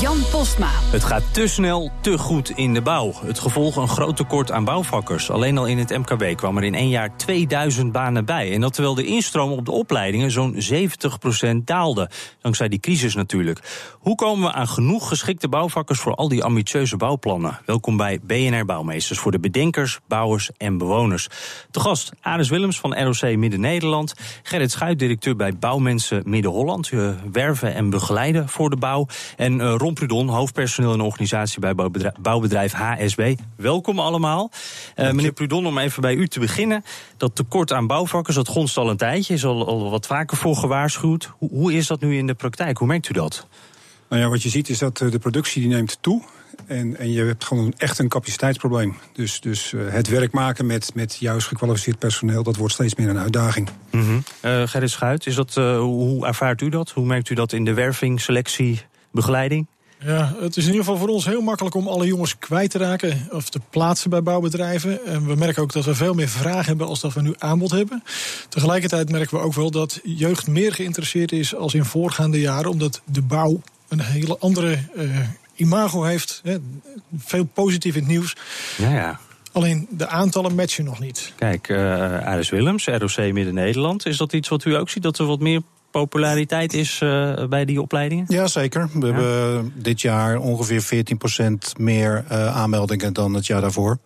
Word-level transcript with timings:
Jan 0.00 0.18
Postma. 0.30 0.70
Het 0.70 1.04
gaat 1.04 1.34
te 1.34 1.46
snel, 1.46 1.90
te 2.00 2.18
goed 2.18 2.50
in 2.50 2.74
de 2.74 2.82
bouw. 2.82 3.12
Het 3.24 3.38
gevolg 3.38 3.76
een 3.76 3.88
groot 3.88 4.16
tekort 4.16 4.50
aan 4.50 4.64
bouwvakkers. 4.64 5.30
Alleen 5.30 5.58
al 5.58 5.66
in 5.66 5.78
het 5.78 5.98
MKB 5.98 6.36
kwam 6.36 6.56
er 6.56 6.64
in 6.64 6.74
één 6.74 6.88
jaar 6.88 7.16
2000 7.16 7.92
banen 7.92 8.24
bij. 8.24 8.52
En 8.52 8.60
dat 8.60 8.72
terwijl 8.72 8.94
de 8.94 9.04
instroom 9.04 9.52
op 9.52 9.64
de 9.64 9.70
opleidingen 9.70 10.30
zo'n 10.30 10.54
70% 10.72 11.56
daalde. 11.64 12.10
Dankzij 12.40 12.68
die 12.68 12.80
crisis 12.80 13.14
natuurlijk. 13.14 13.60
Hoe 13.98 14.14
komen 14.14 14.48
we 14.48 14.54
aan 14.54 14.68
genoeg 14.68 15.08
geschikte 15.08 15.48
bouwvakkers 15.48 16.00
voor 16.00 16.14
al 16.14 16.28
die 16.28 16.44
ambitieuze 16.44 16.96
bouwplannen? 16.96 17.58
Welkom 17.66 17.96
bij 17.96 18.20
BNR 18.22 18.64
Bouwmeesters 18.64 19.18
voor 19.18 19.32
de 19.32 19.40
bedenkers, 19.40 19.98
bouwers 20.08 20.50
en 20.56 20.78
bewoners. 20.78 21.28
De 21.70 21.80
gast 21.80 22.12
Aris 22.20 22.48
Willems 22.48 22.80
van 22.80 22.98
ROC 22.98 23.36
Midden-Nederland. 23.36 24.14
Gerrit 24.42 24.70
Schuit, 24.70 24.98
directeur 24.98 25.36
bij 25.36 25.58
Bouwmensen 25.58 26.22
Midden-Holland. 26.24 26.90
werven 27.32 27.74
en 27.74 27.90
begeleiden 27.90 28.48
voor 28.48 28.70
de 28.70 28.76
bouw. 28.76 29.06
En 29.36 29.58
uh, 29.58 29.74
Ron 29.88 29.96
Prudon, 29.96 30.28
hoofdpersoneel 30.28 30.92
en 30.92 31.00
organisatie 31.00 31.60
bij 31.60 31.74
bouwbedrijf, 32.20 32.72
HSB. 32.72 33.34
Welkom 33.56 33.98
allemaal. 33.98 34.50
Uh, 34.96 35.10
meneer 35.10 35.32
Prudon, 35.32 35.66
om 35.66 35.78
even 35.78 36.02
bij 36.02 36.14
u 36.14 36.28
te 36.28 36.40
beginnen. 36.40 36.84
Dat 37.16 37.34
tekort 37.34 37.72
aan 37.72 37.86
bouwvakkers, 37.86 38.36
dat 38.36 38.48
gonst 38.48 38.76
al 38.76 38.90
een 38.90 38.96
tijdje. 38.96 39.34
Is 39.34 39.44
al, 39.44 39.66
al 39.66 39.90
wat 39.90 40.06
vaker 40.06 40.36
voor 40.36 40.56
gewaarschuwd. 40.56 41.30
Hoe, 41.38 41.48
hoe 41.50 41.72
is 41.72 41.86
dat 41.86 42.00
nu 42.00 42.16
in 42.16 42.26
de 42.26 42.34
praktijk? 42.34 42.78
Hoe 42.78 42.86
merkt 42.86 43.08
u 43.08 43.12
dat? 43.12 43.46
Nou 44.08 44.22
ja, 44.22 44.28
wat 44.28 44.42
je 44.42 44.48
ziet 44.48 44.68
is 44.68 44.78
dat 44.78 44.96
de 44.96 45.18
productie 45.18 45.62
die 45.62 45.70
neemt 45.70 45.98
toe. 46.00 46.22
En, 46.66 46.96
en 46.96 47.12
je 47.12 47.24
hebt 47.24 47.44
gewoon 47.44 47.72
echt 47.76 47.98
een 47.98 48.08
capaciteitsprobleem. 48.08 48.96
Dus, 49.12 49.40
dus 49.40 49.72
uh, 49.72 49.92
het 49.92 50.08
werk 50.08 50.32
maken 50.32 50.66
met, 50.66 50.94
met 50.94 51.16
juist 51.16 51.46
gekwalificeerd 51.46 51.98
personeel, 51.98 52.42
dat 52.42 52.56
wordt 52.56 52.74
steeds 52.74 52.94
meer 52.94 53.08
een 53.08 53.18
uitdaging. 53.18 53.68
Mm 53.90 54.00
-hmm. 54.00 54.22
uh, 54.42 54.66
Gerrit 54.66 54.90
Schuit, 54.90 55.26
is 55.26 55.34
dat, 55.34 55.56
uh, 55.56 55.78
hoe 55.78 56.26
ervaart 56.26 56.60
u 56.60 56.68
dat? 56.68 56.90
Hoe 56.90 57.06
merkt 57.06 57.30
u 57.30 57.34
dat 57.34 57.52
in 57.52 57.64
de 57.64 57.74
werving, 57.74 58.20
selectie, 58.20 58.80
begeleiding? 59.12 59.66
Ja, 60.04 60.34
het 60.40 60.56
is 60.56 60.64
in 60.64 60.70
ieder 60.70 60.84
geval 60.84 60.98
voor 60.98 61.08
ons 61.08 61.24
heel 61.24 61.40
makkelijk 61.40 61.74
om 61.74 61.88
alle 61.88 62.06
jongens 62.06 62.38
kwijt 62.38 62.70
te 62.70 62.78
raken 62.78 63.28
of 63.30 63.50
te 63.50 63.60
plaatsen 63.70 64.10
bij 64.10 64.22
bouwbedrijven. 64.22 65.04
En 65.06 65.26
we 65.26 65.34
merken 65.34 65.62
ook 65.62 65.72
dat 65.72 65.84
we 65.84 65.94
veel 65.94 66.14
meer 66.14 66.28
vraag 66.28 66.66
hebben 66.66 66.86
als 66.86 67.00
dat 67.00 67.12
we 67.12 67.22
nu 67.22 67.34
aanbod 67.38 67.70
hebben. 67.70 68.02
Tegelijkertijd 68.48 69.10
merken 69.10 69.38
we 69.38 69.44
ook 69.44 69.54
wel 69.54 69.70
dat 69.70 70.00
jeugd 70.04 70.46
meer 70.46 70.72
geïnteresseerd 70.72 71.32
is 71.32 71.54
als 71.54 71.74
in 71.74 71.84
voorgaande 71.84 72.40
jaren, 72.40 72.70
omdat 72.70 73.00
de 73.04 73.22
bouw 73.22 73.60
een 73.88 74.00
hele 74.00 74.38
andere 74.38 74.78
uh, 74.96 75.18
imago 75.54 76.02
heeft. 76.02 76.40
Hè, 76.44 76.56
veel 77.16 77.44
positief 77.44 77.94
in 77.94 78.00
het 78.00 78.10
nieuws. 78.10 78.36
Ja, 78.76 78.90
ja. 78.90 79.20
Alleen 79.52 79.86
de 79.90 80.08
aantallen 80.08 80.54
matchen 80.54 80.84
nog 80.84 81.00
niet. 81.00 81.32
Kijk, 81.36 81.68
uh, 81.68 81.78
Aris 82.26 82.50
Willems, 82.50 82.86
ROC 82.86 83.16
Midden-Nederland. 83.16 84.06
Is 84.06 84.16
dat 84.16 84.32
iets 84.32 84.48
wat 84.48 84.64
u 84.64 84.74
ook 84.74 84.90
ziet, 84.90 85.02
dat 85.02 85.18
er 85.18 85.26
wat 85.26 85.40
meer 85.40 85.62
populariteit 85.98 86.72
is 86.72 87.00
uh, 87.00 87.44
bij 87.48 87.64
die 87.64 87.80
opleidingen? 87.80 88.24
Ja, 88.28 88.46
zeker. 88.46 88.88
We 88.92 89.06
ja. 89.06 89.12
hebben 89.12 89.72
dit 89.74 90.00
jaar 90.00 90.38
ongeveer 90.38 91.04
14% 91.04 91.78
meer 91.78 92.24
uh, 92.32 92.56
aanmeldingen 92.56 93.12
dan 93.12 93.34
het 93.34 93.46
jaar 93.46 93.60
daarvoor. 93.60 93.98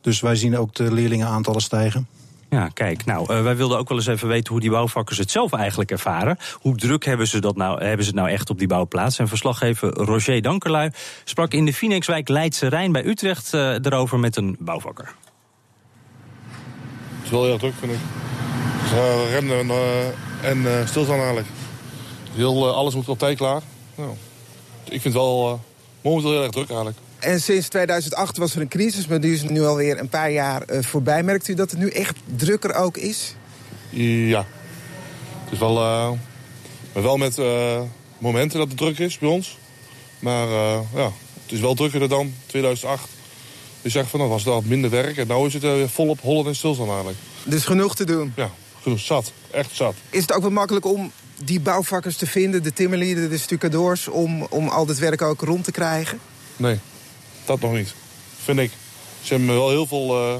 Dus 0.00 0.20
wij 0.20 0.36
zien 0.36 0.56
ook 0.56 0.74
de 0.74 0.92
leerlingenaantallen 0.92 1.60
stijgen. 1.60 2.06
Ja, 2.50 2.68
kijk, 2.68 3.04
nou, 3.04 3.34
uh, 3.34 3.42
wij 3.42 3.56
wilden 3.56 3.78
ook 3.78 3.88
wel 3.88 3.98
eens 3.98 4.06
even 4.06 4.28
weten 4.28 4.52
hoe 4.52 4.60
die 4.60 4.70
bouwvakkers 4.70 5.18
het 5.18 5.30
zelf 5.30 5.52
eigenlijk 5.52 5.90
ervaren. 5.90 6.38
Hoe 6.52 6.76
druk 6.76 7.04
hebben 7.04 7.26
ze, 7.26 7.40
dat 7.40 7.56
nou, 7.56 7.84
hebben 7.84 8.04
ze 8.04 8.10
het 8.10 8.20
nou 8.20 8.30
echt 8.30 8.50
op 8.50 8.58
die 8.58 8.68
bouwplaats? 8.68 9.18
En 9.18 9.28
verslaggever 9.28 9.92
Roger 9.92 10.42
Dankerlui 10.42 10.90
sprak 11.24 11.52
in 11.52 11.64
de 11.64 11.72
Phoenixwijk 11.72 12.28
Leidse 12.28 12.66
Rijn 12.66 12.92
bij 12.92 13.04
Utrecht 13.06 13.54
uh, 13.54 13.74
erover 13.74 14.18
met 14.18 14.36
een 14.36 14.56
bouwvakker. 14.58 15.14
Het 17.16 17.24
is 17.24 17.30
wel 17.30 17.44
heel 17.44 17.58
druk, 17.58 17.74
vind 17.80 17.92
ik. 17.92 17.98
Ze 18.88 19.28
rennen 19.30 19.58
en, 19.58 19.66
uh, 19.66 20.50
en 20.50 20.58
uh, 20.58 20.86
stilstaan 20.86 21.16
eigenlijk. 21.16 21.46
Heel, 22.34 22.74
alles 22.74 22.94
moet 22.94 23.08
op 23.08 23.18
tijd 23.18 23.36
klaar. 23.36 23.62
Nou, 23.94 24.10
ik 24.84 25.00
vind 25.00 25.04
het 25.04 25.12
wel 25.12 25.60
momenteel 26.02 26.30
heel 26.30 26.42
erg 26.42 26.50
druk 26.50 26.68
eigenlijk. 26.68 26.98
En 27.18 27.40
sinds 27.40 27.68
2008 27.68 28.36
was 28.36 28.54
er 28.54 28.60
een 28.60 28.68
crisis, 28.68 29.06
maar 29.06 29.20
die 29.20 29.32
is 29.32 29.42
nu 29.42 29.62
alweer 29.62 29.98
een 29.98 30.08
paar 30.08 30.30
jaar 30.30 30.62
uh, 30.70 30.82
voorbij. 30.82 31.22
Merkt 31.22 31.48
u 31.48 31.54
dat 31.54 31.70
het 31.70 31.80
nu 31.80 31.90
echt 31.90 32.16
drukker 32.36 32.74
ook 32.74 32.96
is? 32.96 33.34
Ja. 33.90 34.46
Het 35.44 35.52
is 35.52 35.58
wel, 35.58 35.76
uh, 35.76 36.10
maar 36.92 37.02
wel 37.02 37.16
met 37.16 37.38
uh, 37.38 37.80
momenten 38.18 38.58
dat 38.58 38.68
het 38.68 38.76
druk 38.76 38.98
is 38.98 39.18
bij 39.18 39.28
ons. 39.28 39.58
Maar 40.18 40.48
ja, 40.94 41.12
het 41.42 41.52
is 41.52 41.60
wel 41.60 41.74
drukker 41.74 42.08
dan 42.08 42.34
2008. 42.46 43.08
Je 43.82 43.88
zegt 43.88 44.10
van, 44.10 44.20
dan 44.20 44.28
was 44.28 44.44
het 44.44 44.52
al 44.52 44.62
minder 44.64 44.90
werk 44.90 45.16
en 45.16 45.26
nu 45.26 45.46
is 45.46 45.52
het 45.52 45.62
weer 45.62 45.88
volop 45.88 46.20
hollen 46.20 46.46
en 46.46 46.56
stilstaan 46.56 46.86
eigenlijk. 46.86 47.18
Dus 47.44 47.64
genoeg 47.64 47.94
te 47.94 48.04
doen? 48.04 48.32
Ja, 48.36 48.50
Zat. 48.94 49.32
Echt 49.50 49.70
zat. 49.72 49.94
Is 50.10 50.20
het 50.20 50.32
ook 50.32 50.42
wel 50.42 50.50
makkelijk 50.50 50.86
om 50.86 51.12
die 51.44 51.60
bouwvakkers 51.60 52.16
te 52.16 52.26
vinden, 52.26 52.62
de 52.62 52.72
timmerlieden, 52.72 53.30
de 53.30 53.38
stucadoors... 53.38 54.08
om, 54.08 54.42
om 54.42 54.68
al 54.68 54.86
dit 54.86 54.98
werk 54.98 55.22
ook 55.22 55.40
rond 55.40 55.64
te 55.64 55.70
krijgen? 55.70 56.20
Nee. 56.56 56.78
Dat 57.44 57.60
nog 57.60 57.72
niet, 57.72 57.94
vind 58.44 58.58
ik. 58.58 58.70
Ze 59.22 59.34
hebben 59.34 59.54
wel 59.54 59.70
heel 59.70 59.86
veel 59.86 60.28
uh, 60.28 60.34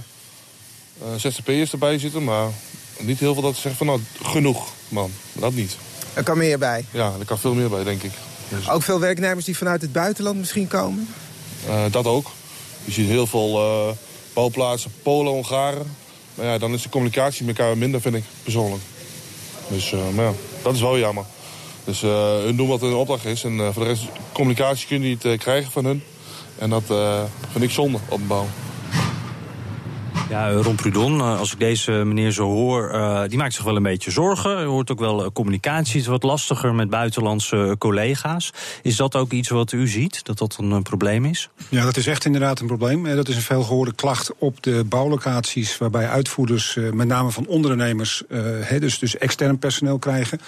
uh, 1.02 1.08
ZZP'ers 1.16 1.72
erbij 1.72 1.98
zitten, 1.98 2.24
maar 2.24 2.48
niet 2.98 3.18
heel 3.18 3.32
veel 3.32 3.42
dat 3.42 3.54
ze 3.54 3.60
zeggen 3.60 3.86
van 3.86 3.86
nou, 3.86 4.00
genoeg, 4.22 4.68
man. 4.88 5.10
Dat 5.32 5.54
niet. 5.54 5.76
Er 6.14 6.22
kan 6.22 6.38
meer 6.38 6.58
bij? 6.58 6.84
Ja, 6.90 7.12
er 7.18 7.24
kan 7.24 7.38
veel 7.38 7.54
meer 7.54 7.68
bij, 7.68 7.84
denk 7.84 8.02
ik. 8.02 8.12
Dus... 8.48 8.68
Ook 8.68 8.82
veel 8.82 9.00
werknemers 9.00 9.44
die 9.44 9.56
vanuit 9.56 9.82
het 9.82 9.92
buitenland 9.92 10.38
misschien 10.38 10.68
komen? 10.68 11.08
Uh, 11.68 11.84
dat 11.90 12.06
ook. 12.06 12.30
Je 12.84 12.92
ziet 12.92 13.08
heel 13.08 13.26
veel 13.26 13.96
bouwplaatsen, 14.32 14.92
Polen, 15.02 15.32
Hongaren. 15.32 15.96
Maar 16.36 16.46
ja, 16.46 16.58
dan 16.58 16.72
is 16.72 16.82
de 16.82 16.88
communicatie 16.88 17.46
met 17.46 17.58
elkaar 17.58 17.78
minder, 17.78 18.00
vind 18.00 18.14
ik, 18.14 18.24
persoonlijk. 18.42 18.82
Dus 19.68 19.94
maar 20.14 20.24
ja, 20.24 20.32
dat 20.62 20.74
is 20.74 20.80
wel 20.80 20.98
jammer. 20.98 21.24
Dus 21.84 22.00
hun 22.00 22.56
doen 22.56 22.68
wat 22.68 22.80
hun 22.80 22.94
opdracht 22.94 23.24
is. 23.24 23.44
En 23.44 23.72
voor 23.72 23.82
de 23.82 23.88
rest, 23.88 24.04
communicatie 24.32 24.86
kun 24.86 25.02
je 25.02 25.08
niet 25.08 25.38
krijgen 25.38 25.72
van 25.72 25.84
hun. 25.84 26.02
En 26.58 26.70
dat 26.70 26.84
vind 27.52 27.64
ik 27.64 27.70
zonde 27.70 27.98
op 28.08 28.20
een 28.20 28.26
bouw. 28.26 28.46
Ja, 30.28 30.52
Ron 30.52 30.74
Prudon, 30.74 31.20
als 31.20 31.52
ik 31.52 31.58
deze 31.58 31.90
meneer 31.92 32.30
zo 32.30 32.44
hoor, 32.44 32.90
uh, 32.94 33.22
die 33.28 33.38
maakt 33.38 33.54
zich 33.54 33.64
wel 33.64 33.76
een 33.76 33.82
beetje 33.82 34.10
zorgen. 34.10 34.58
Er 34.58 34.64
hoort 34.64 34.90
ook 34.90 34.98
wel 34.98 35.32
communicatie 35.32 36.00
is 36.00 36.06
wat 36.06 36.22
lastiger 36.22 36.74
met 36.74 36.90
buitenlandse 36.90 37.76
collega's. 37.78 38.52
Is 38.82 38.96
dat 38.96 39.16
ook 39.16 39.32
iets 39.32 39.48
wat 39.48 39.72
u 39.72 39.88
ziet, 39.88 40.24
dat 40.24 40.38
dat 40.38 40.56
een 40.60 40.82
probleem 40.82 41.24
is? 41.24 41.48
Ja, 41.68 41.84
dat 41.84 41.96
is 41.96 42.06
echt 42.06 42.24
inderdaad 42.24 42.60
een 42.60 42.66
probleem. 42.66 43.04
Dat 43.04 43.28
is 43.28 43.36
een 43.36 43.42
veelgehoorde 43.42 43.92
klacht 43.92 44.32
op 44.38 44.62
de 44.62 44.84
bouwlocaties... 44.84 45.78
waarbij 45.78 46.08
uitvoerders, 46.08 46.78
met 46.92 47.06
name 47.06 47.30
van 47.30 47.46
ondernemers, 47.46 48.22
uh, 48.28 48.80
dus, 48.80 48.98
dus 48.98 49.18
extern 49.18 49.58
personeel 49.58 49.98
krijgen. 49.98 50.40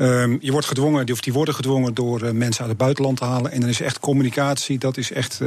Um, 0.00 0.38
je 0.40 0.52
wordt 0.52 0.66
gedwongen, 0.66 1.10
of 1.12 1.20
die 1.20 1.32
worden 1.32 1.54
gedwongen 1.54 1.94
door 1.94 2.34
mensen 2.34 2.60
uit 2.60 2.70
het 2.70 2.78
buitenland 2.78 3.16
te 3.16 3.24
halen. 3.24 3.52
En 3.52 3.60
dan 3.60 3.68
is 3.68 3.80
echt 3.80 4.00
communicatie, 4.00 4.78
dat 4.78 4.96
is 4.96 5.12
echt, 5.12 5.40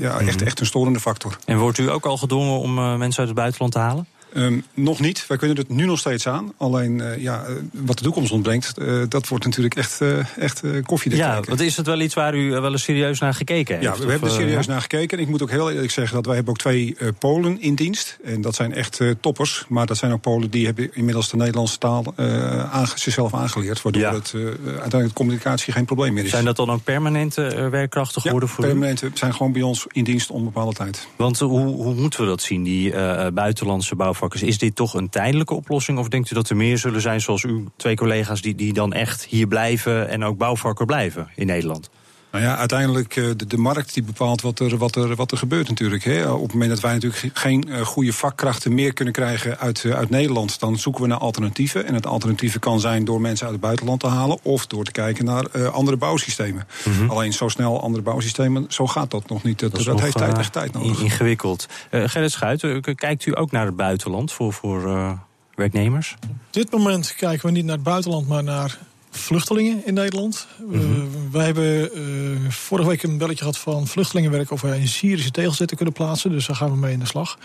ja, 0.00 0.18
echt, 0.18 0.42
echt 0.42 0.60
een 0.60 0.66
storende 0.66 1.00
factor. 1.00 1.36
En 1.44 1.58
wordt 1.58 1.78
u 1.78 1.90
ook 1.90 2.06
al 2.06 2.16
gedwongen 2.16 2.58
om 2.58 2.74
mensen 2.74 3.13
uit 3.18 3.28
het 3.28 3.36
buitenland 3.36 3.72
te 3.72 3.78
halen? 3.78 4.06
Um, 4.36 4.64
nog 4.74 5.00
niet. 5.00 5.26
Wij 5.26 5.36
kunnen 5.36 5.56
het 5.56 5.68
nu 5.68 5.84
nog 5.84 5.98
steeds 5.98 6.26
aan. 6.26 6.52
Alleen 6.56 6.98
uh, 6.98 7.22
ja, 7.22 7.44
wat 7.72 7.98
de 7.98 8.04
toekomst 8.04 8.32
ontbrengt, 8.32 8.78
uh, 8.78 9.02
dat 9.08 9.28
wordt 9.28 9.44
natuurlijk 9.44 9.74
echt, 9.74 10.00
uh, 10.00 10.38
echt 10.38 10.62
koffiedik 10.82 11.18
Ja, 11.18 11.40
want 11.40 11.60
is 11.60 11.76
het 11.76 11.86
wel 11.86 12.00
iets 12.00 12.14
waar 12.14 12.34
u 12.34 12.50
wel 12.50 12.72
eens 12.72 12.82
serieus 12.82 13.18
naar 13.18 13.34
gekeken 13.34 13.74
heeft? 13.74 13.86
Ja, 13.86 13.96
we 13.96 14.04
of, 14.04 14.10
hebben 14.10 14.28
er 14.28 14.34
serieus 14.34 14.66
naar 14.66 14.80
gekeken. 14.80 15.18
En 15.18 15.24
ik 15.24 15.30
moet 15.30 15.42
ook 15.42 15.50
heel 15.50 15.70
eerlijk 15.70 15.90
zeggen 15.90 16.14
dat 16.14 16.26
wij 16.26 16.34
hebben 16.34 16.52
ook 16.52 16.58
twee 16.58 16.96
Polen 17.18 17.60
in 17.60 17.74
dienst. 17.74 18.18
En 18.24 18.40
dat 18.40 18.54
zijn 18.54 18.74
echt 18.74 19.00
toppers. 19.20 19.64
Maar 19.68 19.86
dat 19.86 19.96
zijn 19.96 20.12
ook 20.12 20.20
Polen 20.20 20.50
die 20.50 20.66
hebben 20.66 20.94
inmiddels 20.94 21.30
de 21.30 21.36
Nederlandse 21.36 21.78
taal 21.78 22.14
aange 22.16 22.92
zichzelf 22.94 23.34
aangeleerd. 23.34 23.82
Waardoor 23.82 24.02
ja. 24.02 24.14
het 24.14 24.32
uiteindelijk 24.34 25.08
de 25.08 25.12
communicatie 25.12 25.72
geen 25.72 25.84
probleem 25.84 26.12
meer 26.12 26.24
is. 26.24 26.30
Zijn 26.30 26.44
dat 26.44 26.56
dan 26.56 26.70
ook 26.70 26.84
permanente 26.84 27.68
werkkrachten 27.70 28.22
geworden 28.22 28.48
ja, 28.48 28.54
voor 28.54 28.64
permanente 28.64 29.10
zijn 29.14 29.34
gewoon 29.34 29.52
bij 29.52 29.62
ons 29.62 29.86
in 29.92 30.04
dienst 30.04 30.30
onbepaalde 30.30 30.72
tijd. 30.72 31.06
Want 31.16 31.38
hoe, 31.38 31.66
hoe 31.66 31.94
moeten 31.94 32.20
we 32.20 32.26
dat 32.26 32.42
zien, 32.42 32.62
die 32.62 32.92
buitenlandse 33.32 33.94
Is 34.32 34.58
dit 34.58 34.74
toch 34.74 34.94
een 34.94 35.08
tijdelijke 35.08 35.54
oplossing? 35.54 35.98
Of 35.98 36.08
denkt 36.08 36.30
u 36.30 36.34
dat 36.34 36.48
er 36.48 36.56
meer 36.56 36.78
zullen 36.78 37.00
zijn 37.00 37.20
zoals 37.20 37.44
uw 37.44 37.64
twee 37.76 37.96
collega's... 37.96 38.42
die, 38.42 38.54
die 38.54 38.72
dan 38.72 38.92
echt 38.92 39.24
hier 39.24 39.46
blijven 39.46 40.08
en 40.08 40.24
ook 40.24 40.38
bouwvakker 40.38 40.86
blijven 40.86 41.28
in 41.34 41.46
Nederland? 41.46 41.90
Nou 42.34 42.46
ja, 42.46 42.56
uiteindelijk 42.56 43.16
uh, 43.16 43.30
de, 43.36 43.46
de, 43.46 43.56
markt 43.56 43.94
die 43.94 44.02
bepaalt 44.02 44.40
wat 44.40 44.58
er, 44.58 44.76
wat 44.76 44.96
er, 44.96 45.14
wat 45.14 45.30
er 45.30 45.38
gebeurt 45.38 45.68
natuurlijk. 45.68 46.04
Hè. 46.04 46.30
Op 46.30 46.42
het 46.42 46.52
moment 46.52 46.70
dat 46.70 46.80
wij 46.80 46.92
natuurlijk 46.92 47.30
geen 47.34 47.64
uh, 47.68 47.80
goede 47.80 48.12
vakkrachten 48.12 48.74
meer 48.74 48.92
kunnen 48.92 49.14
krijgen 49.14 49.58
uit, 49.58 49.84
uh, 49.84 49.94
uit 49.94 50.10
Nederland, 50.10 50.60
dan 50.60 50.78
zoeken 50.78 51.02
we 51.02 51.08
naar 51.08 51.18
alternatieven. 51.18 51.86
En 51.86 51.94
het 51.94 52.06
alternatieven 52.06 52.60
kan 52.60 52.80
zijn 52.80 53.04
door 53.04 53.20
mensen 53.20 53.44
uit 53.44 53.54
het 53.54 53.64
buitenland 53.64 54.00
te 54.00 54.06
halen 54.06 54.38
of 54.42 54.66
door 54.66 54.84
te 54.84 54.92
kijken 54.92 55.24
naar 55.24 55.68
andere 55.70 55.96
bouwsystemen. 55.96 56.66
Mm 56.84 56.92
-hmm. 56.92 57.10
Alleen 57.10 57.32
zo 57.32 57.48
snel 57.48 57.82
andere 57.82 58.02
bouwsystemen, 58.02 58.64
zo 58.68 58.86
gaat 58.86 59.10
dat 59.10 59.28
nog 59.28 59.42
niet. 59.42 59.58
Dat, 59.58 59.74
dat, 59.74 59.84
dat 59.84 60.00
heeft 60.00 60.16
tijd, 60.16 60.38
echt 60.38 60.52
tijd 60.52 60.72
nodig. 60.72 61.00
Ingewikkeld. 61.00 61.66
Gerrit 61.90 62.32
Schuit, 62.32 62.66
kijkt 62.94 63.26
u 63.26 63.38
ook 63.38 63.50
naar 63.50 63.66
het 63.66 63.76
buitenland 63.76 64.32
voor, 64.32 64.52
voor 64.52 65.18
werknemers? 65.54 66.16
Op 66.20 66.36
dit 66.50 66.70
moment 66.70 67.14
kijken 67.14 67.46
we 67.46 67.52
niet 67.52 67.64
naar 67.64 67.74
het 67.74 67.84
buitenland, 67.84 68.28
maar 68.28 68.44
naar 68.44 68.78
vluchtelingen 69.16 69.86
in 69.86 69.94
Nederland. 69.94 70.46
Mm 70.58 70.72
-hmm. 70.72 70.96
uh, 70.96 71.32
wij 71.32 71.44
hebben 71.44 71.98
uh, 71.98 72.50
vorige 72.50 72.88
week 72.88 73.02
een 73.02 73.18
belletje 73.18 73.38
gehad 73.38 73.58
van 73.58 73.86
vluchtelingenwerk... 73.86 74.50
of 74.50 74.60
wij 74.60 74.80
een 74.80 74.88
Syrische 74.88 75.30
tegelzetter 75.30 75.76
kunnen 75.76 75.94
plaatsen. 75.94 76.30
Dus 76.30 76.46
daar 76.46 76.56
gaan 76.56 76.70
we 76.70 76.76
mee 76.76 76.92
in 76.92 76.98
de 76.98 77.06
slag. 77.06 77.38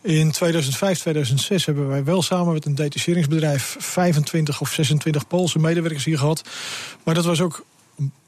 In 0.00 0.30
2005, 0.30 0.98
2006 0.98 1.66
hebben 1.66 1.88
wij 1.88 2.04
wel 2.04 2.22
samen 2.22 2.52
met 2.52 2.66
een 2.66 2.74
detacheringsbedrijf... 2.74 3.76
25 3.78 4.60
of 4.60 4.72
26 4.72 5.26
Poolse 5.26 5.58
medewerkers 5.58 6.04
hier 6.04 6.18
gehad. 6.18 6.42
Maar 7.04 7.14
dat 7.14 7.24
was 7.24 7.40
ook 7.40 7.64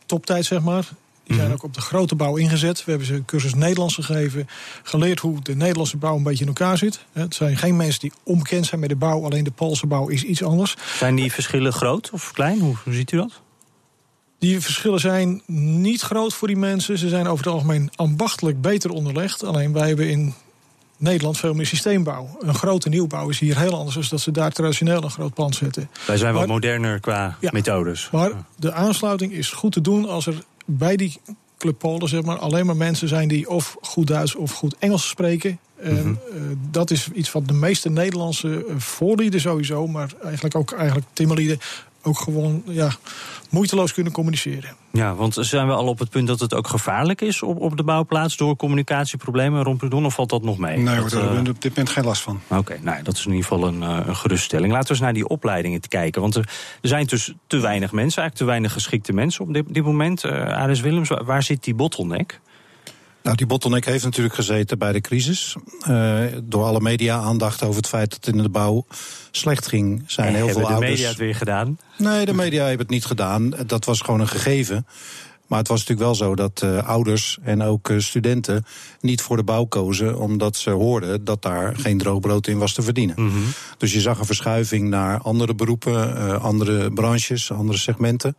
toptijd, 0.06 0.44
zeg 0.44 0.62
maar. 0.62 0.88
Die 1.30 1.38
zijn 1.38 1.52
ook 1.52 1.62
op 1.62 1.74
de 1.74 1.80
grote 1.80 2.14
bouw 2.14 2.36
ingezet. 2.36 2.84
We 2.84 2.90
hebben 2.90 3.08
ze 3.08 3.14
een 3.14 3.24
cursus 3.24 3.54
Nederlands 3.54 3.94
gegeven. 3.94 4.48
Geleerd 4.82 5.20
hoe 5.20 5.42
de 5.42 5.56
Nederlandse 5.56 5.96
bouw 5.96 6.16
een 6.16 6.22
beetje 6.22 6.42
in 6.44 6.48
elkaar 6.48 6.78
zit. 6.78 7.04
Het 7.12 7.34
zijn 7.34 7.56
geen 7.56 7.76
mensen 7.76 8.00
die 8.00 8.12
onbekend 8.22 8.66
zijn 8.66 8.80
met 8.80 8.88
de 8.88 8.96
bouw. 8.96 9.24
Alleen 9.24 9.44
de 9.44 9.50
Poolse 9.50 9.86
bouw 9.86 10.08
is 10.08 10.22
iets 10.22 10.42
anders. 10.42 10.76
Zijn 10.96 11.14
die 11.14 11.32
verschillen 11.32 11.72
groot 11.72 12.10
of 12.12 12.32
klein? 12.32 12.60
Hoe, 12.60 12.76
hoe 12.84 12.92
ziet 12.92 13.12
u 13.12 13.16
dat? 13.16 13.40
Die 14.38 14.60
verschillen 14.60 15.00
zijn 15.00 15.42
niet 15.46 16.00
groot 16.00 16.34
voor 16.34 16.48
die 16.48 16.56
mensen. 16.56 16.98
Ze 16.98 17.08
zijn 17.08 17.26
over 17.26 17.44
het 17.44 17.54
algemeen 17.54 17.90
ambachtelijk 17.94 18.60
beter 18.60 18.90
onderlegd. 18.90 19.44
Alleen 19.44 19.72
wij 19.72 19.88
hebben 19.88 20.08
in 20.08 20.34
Nederland 20.96 21.38
veel 21.38 21.54
meer 21.54 21.66
systeembouw. 21.66 22.36
Een 22.40 22.54
grote 22.54 22.88
nieuwbouw 22.88 23.28
is 23.28 23.38
hier 23.38 23.58
heel 23.58 23.74
anders... 23.74 23.94
dan 23.94 24.04
dat 24.10 24.20
ze 24.20 24.30
daar 24.30 24.52
traditioneel 24.52 25.02
een 25.02 25.10
groot 25.10 25.34
pand 25.34 25.54
zetten. 25.54 25.90
Wij 26.06 26.16
zijn 26.16 26.34
wat 26.34 26.46
moderner 26.46 27.00
qua 27.00 27.36
ja, 27.40 27.50
methodes. 27.52 28.08
Maar 28.12 28.30
de 28.56 28.72
aansluiting 28.72 29.32
is 29.32 29.50
goed 29.50 29.72
te 29.72 29.80
doen 29.80 30.08
als 30.08 30.26
er 30.26 30.42
bij 30.70 30.96
die 30.96 31.20
Club 31.58 31.78
Polen 31.78 32.08
zeg 32.08 32.22
maar, 32.22 32.38
alleen 32.38 32.66
maar 32.66 32.76
mensen 32.76 33.08
zijn 33.08 33.28
die 33.28 33.50
of 33.50 33.76
goed 33.80 34.06
Duits 34.06 34.34
of 34.34 34.52
goed 34.52 34.76
Engels 34.78 35.08
spreken. 35.08 35.58
En 35.76 35.94
mm 35.94 36.00
-hmm. 36.00 36.18
uh, 36.34 36.56
dat 36.70 36.90
is 36.90 37.08
iets 37.14 37.32
wat 37.32 37.48
de 37.48 37.54
meeste 37.54 37.90
Nederlandse 37.90 38.64
voorlieden 38.76 39.40
sowieso, 39.40 39.86
maar 39.86 40.12
eigenlijk 40.22 40.54
ook 40.54 40.72
eigenlijk 40.72 41.06
Timmerlieden 41.12 41.58
ook 42.02 42.18
gewoon 42.18 42.62
ja, 42.66 42.90
moeiteloos 43.50 43.92
kunnen 43.92 44.12
communiceren. 44.12 44.76
Ja, 44.92 45.14
want 45.14 45.36
zijn 45.40 45.66
we 45.66 45.72
al 45.72 45.86
op 45.86 45.98
het 45.98 46.10
punt 46.10 46.26
dat 46.26 46.40
het 46.40 46.54
ook 46.54 46.68
gevaarlijk 46.68 47.20
is 47.20 47.42
op, 47.42 47.60
op 47.60 47.76
de 47.76 47.82
bouwplaats 47.82 48.36
door 48.36 48.56
communicatieproblemen 48.56 49.62
rond 49.62 49.78
Pudon, 49.78 50.04
of 50.04 50.14
valt 50.14 50.30
dat 50.30 50.42
nog 50.42 50.58
mee? 50.58 50.78
Nee, 50.78 50.96
hoor, 50.96 51.10
daar 51.10 51.22
hebben 51.22 51.44
we 51.44 51.50
op 51.50 51.62
dit 51.62 51.76
moment 51.76 51.94
geen 51.94 52.04
last 52.04 52.22
van. 52.22 52.40
Oké, 52.48 52.58
okay, 52.58 52.78
nou, 52.82 53.02
dat 53.02 53.16
is 53.16 53.26
in 53.26 53.32
ieder 53.32 53.46
geval 53.46 53.66
een, 53.66 53.82
uh, 53.82 53.98
een 54.06 54.16
geruststelling. 54.16 54.72
Laten 54.72 54.86
we 54.86 54.92
eens 54.92 55.02
naar 55.02 55.12
die 55.12 55.28
opleidingen 55.28 55.80
te 55.80 55.88
kijken. 55.88 56.20
Want 56.20 56.34
er, 56.34 56.48
zijn 56.82 57.06
dus 57.06 57.34
te 57.46 57.58
weinig 57.58 57.92
mensen, 57.92 58.22
eigenlijk 58.22 58.36
te 58.36 58.44
weinig 58.44 58.72
geschikte 58.72 59.12
mensen 59.12 59.44
op 59.44 59.54
dit, 59.54 59.74
dit 59.74 59.84
moment. 59.84 60.24
Uh, 60.24 60.32
Aris 60.32 60.80
Willems, 60.80 61.08
waar, 61.08 61.24
waar 61.24 61.42
zit 61.42 61.64
die 61.64 61.74
bottleneck? 61.74 62.40
Nou, 63.22 63.36
die 63.36 63.46
bottleneck 63.46 63.84
heeft 63.84 64.04
natuurlijk 64.04 64.34
gezeten 64.34 64.78
bij 64.78 64.92
de 64.92 65.00
crisis. 65.00 65.56
Uh, 65.88 66.20
door 66.42 66.64
alle 66.64 66.80
media-aandacht 66.80 67.62
over 67.62 67.76
het 67.76 67.88
feit 67.88 68.10
dat 68.10 68.24
het 68.24 68.34
in 68.34 68.42
de 68.42 68.48
bouw 68.48 68.86
slecht 69.30 69.66
ging, 69.66 70.02
zijn 70.06 70.28
en 70.28 70.34
heel 70.34 70.48
veel 70.48 70.66
ouders. 70.66 70.70
Hebben 70.70 70.88
de 70.88 70.94
media 70.94 71.08
het 71.08 71.18
weer 71.18 71.34
gedaan? 71.34 71.78
Nee, 71.98 72.24
de 72.24 72.32
media 72.32 72.60
hebben 72.60 72.86
het 72.86 72.94
niet 72.94 73.04
gedaan. 73.04 73.50
Dat 73.66 73.84
was 73.84 74.00
gewoon 74.00 74.20
een 74.20 74.28
gegeven. 74.28 74.86
Maar 75.46 75.58
het 75.58 75.68
was 75.68 75.78
natuurlijk 75.78 76.06
wel 76.06 76.14
zo 76.14 76.34
dat 76.34 76.62
uh, 76.64 76.88
ouders 76.88 77.38
en 77.42 77.62
ook 77.62 77.88
uh, 77.88 78.00
studenten 78.00 78.64
niet 79.00 79.22
voor 79.22 79.36
de 79.36 79.42
bouw 79.42 79.64
kozen, 79.64 80.18
omdat 80.18 80.56
ze 80.56 80.70
hoorden 80.70 81.24
dat 81.24 81.42
daar 81.42 81.76
geen 81.76 81.98
droogbrood 81.98 82.46
in 82.46 82.58
was 82.58 82.72
te 82.72 82.82
verdienen. 82.82 83.14
Mm 83.18 83.30
-hmm. 83.30 83.46
Dus 83.78 83.92
je 83.92 84.00
zag 84.00 84.18
een 84.18 84.26
verschuiving 84.26 84.88
naar 84.88 85.20
andere 85.20 85.54
beroepen, 85.54 86.40
andere 86.40 86.92
branches, 86.92 87.52
andere 87.52 87.78
segmenten. 87.78 88.36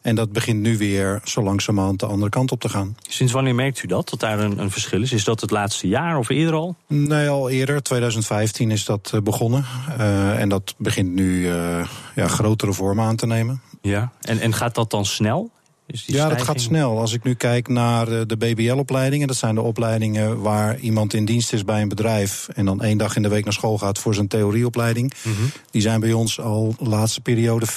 En 0.00 0.14
dat 0.14 0.32
begint 0.32 0.60
nu 0.60 0.78
weer 0.78 1.20
zo 1.24 1.42
langzamerhand 1.42 2.00
de 2.00 2.06
andere 2.06 2.30
kant 2.30 2.52
op 2.52 2.60
te 2.60 2.68
gaan. 2.68 2.96
Sinds 3.08 3.32
wanneer 3.32 3.54
merkt 3.54 3.82
u 3.82 3.86
dat, 3.86 4.08
dat 4.08 4.20
daar 4.20 4.38
een, 4.38 4.58
een 4.58 4.70
verschil 4.70 5.02
is? 5.02 5.12
Is 5.12 5.24
dat 5.24 5.40
het 5.40 5.50
laatste 5.50 5.88
jaar 5.88 6.18
of 6.18 6.28
eerder 6.28 6.54
al? 6.54 6.76
Nee, 6.86 7.28
al 7.28 7.50
eerder. 7.50 7.82
2015 7.82 8.70
is 8.70 8.84
dat 8.84 9.20
begonnen. 9.24 9.64
Uh, 9.98 10.40
en 10.40 10.48
dat 10.48 10.74
begint 10.78 11.14
nu 11.14 11.40
uh, 11.40 11.88
ja, 12.14 12.28
grotere 12.28 12.72
vormen 12.72 13.04
aan 13.04 13.16
te 13.16 13.26
nemen. 13.26 13.60
Ja, 13.82 14.12
en, 14.20 14.40
en 14.40 14.52
gaat 14.52 14.74
dat 14.74 14.90
dan 14.90 15.04
snel? 15.04 15.50
ja, 15.88 15.98
stijging... 15.98 16.36
dat 16.36 16.46
gaat 16.46 16.60
snel. 16.60 16.98
Als 16.98 17.12
ik 17.12 17.22
nu 17.22 17.34
kijk 17.34 17.68
naar 17.68 18.26
de 18.26 18.36
BBL-opleidingen, 18.36 19.26
dat 19.26 19.36
zijn 19.36 19.54
de 19.54 19.60
opleidingen 19.60 20.40
waar 20.40 20.78
iemand 20.78 21.14
in 21.14 21.24
dienst 21.24 21.52
is 21.52 21.64
bij 21.64 21.82
een 21.82 21.88
bedrijf 21.88 22.48
en 22.48 22.64
dan 22.64 22.82
één 22.82 22.98
dag 22.98 23.16
in 23.16 23.22
de 23.22 23.28
week 23.28 23.44
naar 23.44 23.52
school 23.52 23.78
gaat 23.78 23.98
voor 23.98 24.14
zijn 24.14 24.28
theorieopleiding. 24.28 25.14
Mm 25.24 25.34
-hmm. 25.34 25.50
Die 25.70 25.82
zijn 25.82 26.00
bij 26.00 26.12
ons 26.12 26.40
al 26.40 26.74
de 26.78 26.88
laatste 26.88 27.20
periode 27.20 27.66
40% 27.66 27.70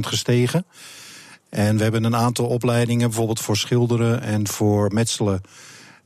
gestegen. 0.00 0.66
En 1.56 1.76
we 1.76 1.82
hebben 1.82 2.04
een 2.04 2.16
aantal 2.16 2.46
opleidingen, 2.46 3.06
bijvoorbeeld 3.08 3.40
voor 3.40 3.56
schilderen 3.56 4.22
en 4.22 4.48
voor 4.48 4.92
metselen, 4.92 5.40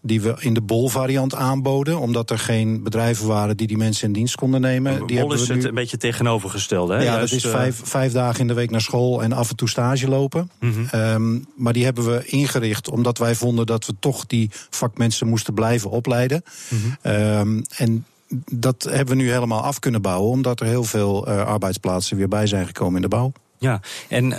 die 0.02 0.20
we 0.20 0.34
in 0.38 0.54
de 0.54 0.60
bol-variant 0.60 1.34
aanboden, 1.34 1.98
omdat 1.98 2.30
er 2.30 2.38
geen 2.38 2.82
bedrijven 2.82 3.26
waren 3.26 3.56
die 3.56 3.66
die 3.66 3.76
mensen 3.76 4.06
in 4.06 4.12
dienst 4.12 4.34
konden 4.34 4.60
nemen. 4.60 5.06
Die 5.06 5.20
bol 5.20 5.32
is 5.32 5.48
het 5.48 5.64
een 5.64 5.74
beetje 5.74 5.96
tegenovergestelde, 5.96 6.94
hè? 6.94 7.02
Ja, 7.02 7.12
Juist, 7.12 7.32
dat 7.32 7.44
is 7.44 7.50
vijf, 7.50 7.80
vijf 7.84 8.12
dagen 8.12 8.40
in 8.40 8.46
de 8.46 8.54
week 8.54 8.70
naar 8.70 8.80
school 8.80 9.22
en 9.22 9.32
af 9.32 9.50
en 9.50 9.56
toe 9.56 9.68
stage 9.68 10.08
lopen. 10.08 10.50
Mm 10.60 10.72
-hmm. 10.72 11.00
um, 11.00 11.46
maar 11.56 11.72
die 11.72 11.84
hebben 11.84 12.04
we 12.04 12.24
ingericht 12.24 12.90
omdat 12.90 13.18
wij 13.18 13.34
vonden 13.34 13.66
dat 13.66 13.86
we 13.86 13.94
toch 14.00 14.26
die 14.26 14.50
vakmensen 14.70 15.28
moesten 15.28 15.54
blijven 15.54 15.90
opleiden. 15.90 16.42
Mm 16.68 16.78
-hmm. 16.78 17.12
um, 17.12 17.62
en 17.76 18.06
dat 18.52 18.82
hebben 18.90 19.16
we 19.16 19.22
nu 19.22 19.30
helemaal 19.30 19.62
af 19.62 19.78
kunnen 19.78 20.02
bouwen, 20.02 20.30
omdat 20.30 20.60
er 20.60 20.66
heel 20.66 20.84
veel 20.84 21.28
uh, 21.28 21.44
arbeidsplaatsen 21.44 22.16
weer 22.16 22.28
bij 22.28 22.46
zijn 22.46 22.66
gekomen 22.66 22.96
in 22.96 23.02
de 23.02 23.16
bouw. 23.16 23.32
Ja, 23.60 23.80
en 24.08 24.24
uh, 24.24 24.38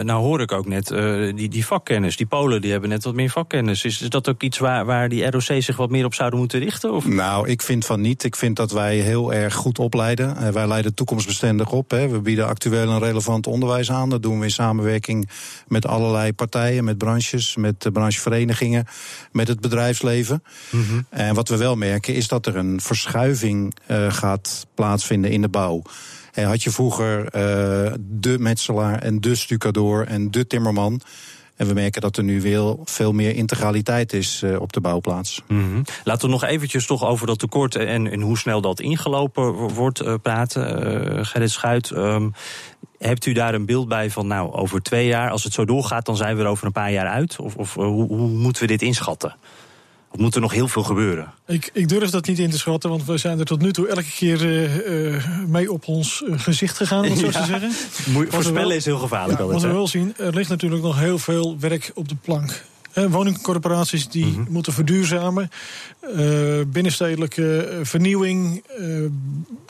nou 0.00 0.22
hoor 0.22 0.40
ik 0.40 0.52
ook 0.52 0.66
net, 0.66 0.90
uh, 0.90 1.36
die, 1.36 1.48
die 1.48 1.66
vakkennis, 1.66 2.16
die 2.16 2.26
Polen 2.26 2.60
die 2.60 2.70
hebben 2.70 2.88
net 2.88 3.04
wat 3.04 3.14
meer 3.14 3.30
vakkennis. 3.30 3.84
Is, 3.84 4.02
is 4.02 4.08
dat 4.08 4.28
ook 4.28 4.42
iets 4.42 4.58
waar, 4.58 4.84
waar 4.84 5.08
die 5.08 5.30
ROC 5.30 5.62
zich 5.62 5.76
wat 5.76 5.90
meer 5.90 6.04
op 6.04 6.14
zouden 6.14 6.38
moeten 6.38 6.58
richten? 6.58 6.92
Of? 6.92 7.06
Nou, 7.06 7.48
ik 7.48 7.62
vind 7.62 7.86
van 7.86 8.00
niet. 8.00 8.24
Ik 8.24 8.36
vind 8.36 8.56
dat 8.56 8.70
wij 8.70 8.96
heel 8.96 9.32
erg 9.32 9.54
goed 9.54 9.78
opleiden. 9.78 10.36
Uh, 10.40 10.48
wij 10.48 10.66
leiden 10.66 10.94
toekomstbestendig 10.94 11.72
op. 11.72 11.90
Hè. 11.90 12.08
We 12.08 12.20
bieden 12.20 12.46
actueel 12.46 12.90
en 12.90 12.98
relevant 12.98 13.46
onderwijs 13.46 13.90
aan. 13.90 14.10
Dat 14.10 14.22
doen 14.22 14.38
we 14.38 14.44
in 14.44 14.50
samenwerking 14.50 15.28
met 15.66 15.86
allerlei 15.86 16.32
partijen, 16.32 16.84
met 16.84 16.98
branches, 16.98 17.56
met 17.56 17.82
de 17.82 17.92
brancheverenigingen, 17.92 18.86
met 19.32 19.48
het 19.48 19.60
bedrijfsleven. 19.60 20.42
Mm 20.70 20.84
-hmm. 20.84 21.06
En 21.10 21.34
wat 21.34 21.48
we 21.48 21.56
wel 21.56 21.76
merken 21.76 22.14
is 22.14 22.28
dat 22.28 22.46
er 22.46 22.56
een 22.56 22.80
verschuiving 22.80 23.74
gaat 24.08 24.66
plaatsvinden 24.74 25.30
in 25.30 25.40
de 25.40 25.48
bouw. 25.48 25.82
En 26.34 26.46
had 26.46 26.62
je 26.62 26.70
vroeger 26.70 27.18
uh, 27.18 27.92
de 28.00 28.38
metselaar 28.38 28.98
en 28.98 29.20
de 29.20 29.34
stucadoor 29.34 30.02
en 30.02 30.30
de 30.30 30.46
timmerman. 30.46 31.00
En 31.56 31.66
we 31.66 31.74
merken 31.74 32.00
dat 32.00 32.16
er 32.16 32.24
nu 32.24 32.40
weer 32.40 32.76
veel 32.84 33.12
meer 33.12 33.34
integraliteit 33.34 34.12
is 34.12 34.42
uh, 34.44 34.60
op 34.60 34.72
de 34.72 34.80
bouwplaats. 34.80 35.42
-hmm. 35.46 35.84
Laten 36.04 36.26
we 36.26 36.32
nog 36.32 36.44
eventjes 36.44 36.86
toch 36.86 37.04
over 37.04 37.26
dat 37.26 37.38
tekort 37.38 37.74
en, 37.74 38.10
en 38.10 38.20
hoe 38.20 38.38
snel 38.38 38.60
dat 38.60 38.80
ingelopen 38.80 39.52
wordt 39.52 40.02
uh, 40.02 40.14
praten. 40.22 40.86
Uh, 41.16 41.24
Gerrit 41.24 41.50
Schuit, 41.50 41.90
um, 41.90 42.32
hebt 42.98 43.26
u 43.26 43.32
daar 43.32 43.54
een 43.54 43.66
beeld 43.66 43.88
bij 43.88 44.10
van, 44.10 44.26
nou, 44.26 44.52
over 44.52 44.82
twee 44.82 45.06
jaar, 45.06 45.30
als 45.30 45.44
het 45.44 45.52
zo 45.52 45.64
doorgaat, 45.64 46.06
dan 46.06 46.16
zijn 46.16 46.36
we 46.36 46.42
er 46.42 46.48
over 46.48 46.66
een 46.66 46.72
paar 46.72 46.92
jaar 46.92 47.08
uit? 47.08 47.38
Of, 47.38 47.56
of 47.56 47.74
hoe, 47.74 48.06
hoe 48.06 48.28
moeten 48.28 48.62
we 48.62 48.68
dit 48.68 48.82
inschatten? 48.82 49.36
Of 50.14 50.20
moet 50.20 50.34
er 50.34 50.40
nog 50.40 50.52
heel 50.52 50.68
veel 50.68 50.82
gebeuren? 50.82 51.32
Ik, 51.46 51.70
ik, 51.72 51.88
durf 51.88 52.10
dat 52.10 52.26
niet 52.26 52.38
in 52.38 52.50
te 52.50 52.58
schatten, 52.58 52.90
want 52.90 53.04
we 53.04 53.18
zijn 53.18 53.38
er 53.38 53.44
tot 53.44 53.60
nu 53.60 53.72
toe 53.72 53.88
elke 53.88 54.10
keer 54.16 54.44
uh, 54.44 55.12
uh, 55.12 55.22
mee 55.46 55.72
op 55.72 55.88
ons 55.88 56.24
gezicht 56.30 56.76
gegaan, 56.76 57.08
om 57.08 57.16
zo 57.16 57.26
ja. 57.26 57.30
te 57.30 57.44
zeggen. 57.44 57.72
Voorspellen 58.28 58.68
wel, 58.68 58.70
is 58.70 58.84
heel 58.84 58.98
gevaarlijk. 58.98 59.38
Ja, 59.38 59.46
wat 59.46 59.62
we 59.62 59.68
wel 59.68 59.88
zien, 59.88 60.14
er 60.16 60.34
ligt 60.34 60.48
natuurlijk 60.48 60.82
nog 60.82 60.98
heel 60.98 61.18
veel 61.18 61.56
werk 61.58 61.90
op 61.94 62.08
de 62.08 62.14
plank. 62.14 62.64
Eh, 62.92 63.04
woningcorporaties 63.04 64.08
die 64.08 64.24
mm 64.24 64.34
-hmm. 64.34 64.46
moeten 64.48 64.72
verduurzamen. 64.72 65.50
Uh, 66.16 66.60
binnenstedelijke 66.66 67.78
vernieuwing. 67.82 68.64
Uh, 68.80 69.06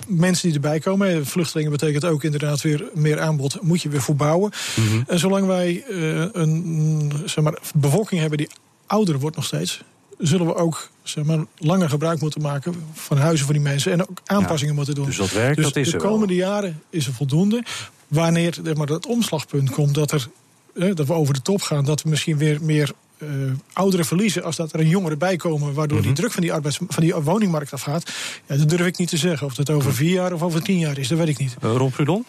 mensen 0.06 0.46
die 0.46 0.54
erbij 0.54 0.78
komen. 0.78 1.26
Vluchtelingen 1.26 1.72
betekent 1.72 2.04
ook 2.04 2.24
inderdaad 2.24 2.60
weer 2.60 2.84
meer 2.94 3.20
aanbod. 3.20 3.58
Moet 3.62 3.82
je 3.82 3.88
weer 3.88 4.02
verbouwen. 4.02 4.52
Mm 4.76 4.88
-hmm. 4.88 5.04
En 5.06 5.18
zolang 5.18 5.46
wij 5.46 5.84
uh, 5.90 6.24
een 6.32 7.12
zeg 7.24 7.44
maar, 7.44 7.58
bevolking 7.74 8.20
hebben 8.20 8.38
die 8.38 8.48
ouder 8.86 9.18
wordt 9.18 9.36
nog 9.36 9.44
steeds 9.44 9.82
zullen 10.18 10.46
we 10.46 10.54
ook 10.54 10.90
zeg 11.02 11.24
maar, 11.24 11.44
langer 11.58 11.88
gebruik 11.88 12.20
moeten 12.20 12.42
maken 12.42 12.74
van 12.92 13.16
huizen 13.16 13.44
voor 13.44 13.54
die 13.54 13.62
mensen. 13.62 13.92
En 13.92 14.08
ook 14.08 14.20
aanpassingen 14.24 14.72
ja, 14.72 14.78
moeten 14.78 14.94
doen. 14.94 15.04
Dus 15.04 15.16
dat 15.16 15.32
werkt, 15.32 15.56
dus 15.56 15.64
dat 15.64 15.76
is 15.76 15.90
de 15.90 15.96
komende 15.96 16.36
wel. 16.36 16.46
jaren 16.46 16.82
is 16.90 17.06
er 17.06 17.12
voldoende. 17.12 17.64
Wanneer 18.08 18.58
zeg 18.64 18.74
maar, 18.74 18.86
dat 18.86 19.06
omslagpunt 19.06 19.70
komt 19.70 19.94
dat, 19.94 20.12
er, 20.12 20.28
eh, 20.74 20.94
dat 20.94 21.06
we 21.06 21.12
over 21.12 21.34
de 21.34 21.42
top 21.42 21.62
gaan, 21.62 21.84
dat 21.84 22.02
we 22.02 22.08
misschien 22.08 22.38
weer 22.38 22.58
meer 22.62 22.92
uh, 23.18 23.28
ouderen 23.72 24.06
verliezen 24.06 24.44
als 24.44 24.56
dat 24.56 24.72
er 24.72 24.80
een 24.80 24.88
jongere 24.88 25.16
bij 25.16 25.36
komen, 25.36 25.74
waardoor 25.74 25.98
mm 25.98 26.04
-hmm. 26.04 26.14
die 26.14 26.22
druk 26.22 26.32
van 26.32 26.42
die, 26.42 26.52
arbeids, 26.52 26.78
van 26.88 27.02
die 27.02 27.14
woningmarkt 27.14 27.72
afgaat. 27.72 28.12
Ja, 28.46 28.56
dat 28.56 28.68
durf 28.68 28.86
ik 28.86 28.98
niet 28.98 29.08
te 29.08 29.16
zeggen. 29.16 29.46
Of 29.46 29.54
dat 29.54 29.70
over 29.70 29.94
vier 29.94 30.12
jaar 30.12 30.32
of 30.32 30.42
over 30.42 30.62
tien 30.62 30.78
jaar 30.78 30.98
is, 30.98 31.08
dat 31.08 31.18
weet 31.18 31.28
ik 31.28 31.38
niet. 31.38 31.56
Uh, 31.64 31.76
Ron 31.76 31.90
Prudon? 31.90 32.24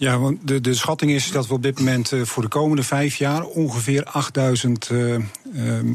Ja, 0.00 0.18
want 0.18 0.38
de, 0.48 0.60
de 0.60 0.74
schatting 0.74 1.10
is 1.10 1.30
dat 1.30 1.46
we 1.46 1.54
op 1.54 1.62
dit 1.62 1.78
moment 1.78 2.12
uh, 2.12 2.24
voor 2.24 2.42
de 2.42 2.48
komende 2.48 2.82
vijf 2.82 3.16
jaar 3.16 3.44
ongeveer 3.44 4.04
8000 4.04 4.88
uh, 4.92 5.14
uh, 5.14 5.20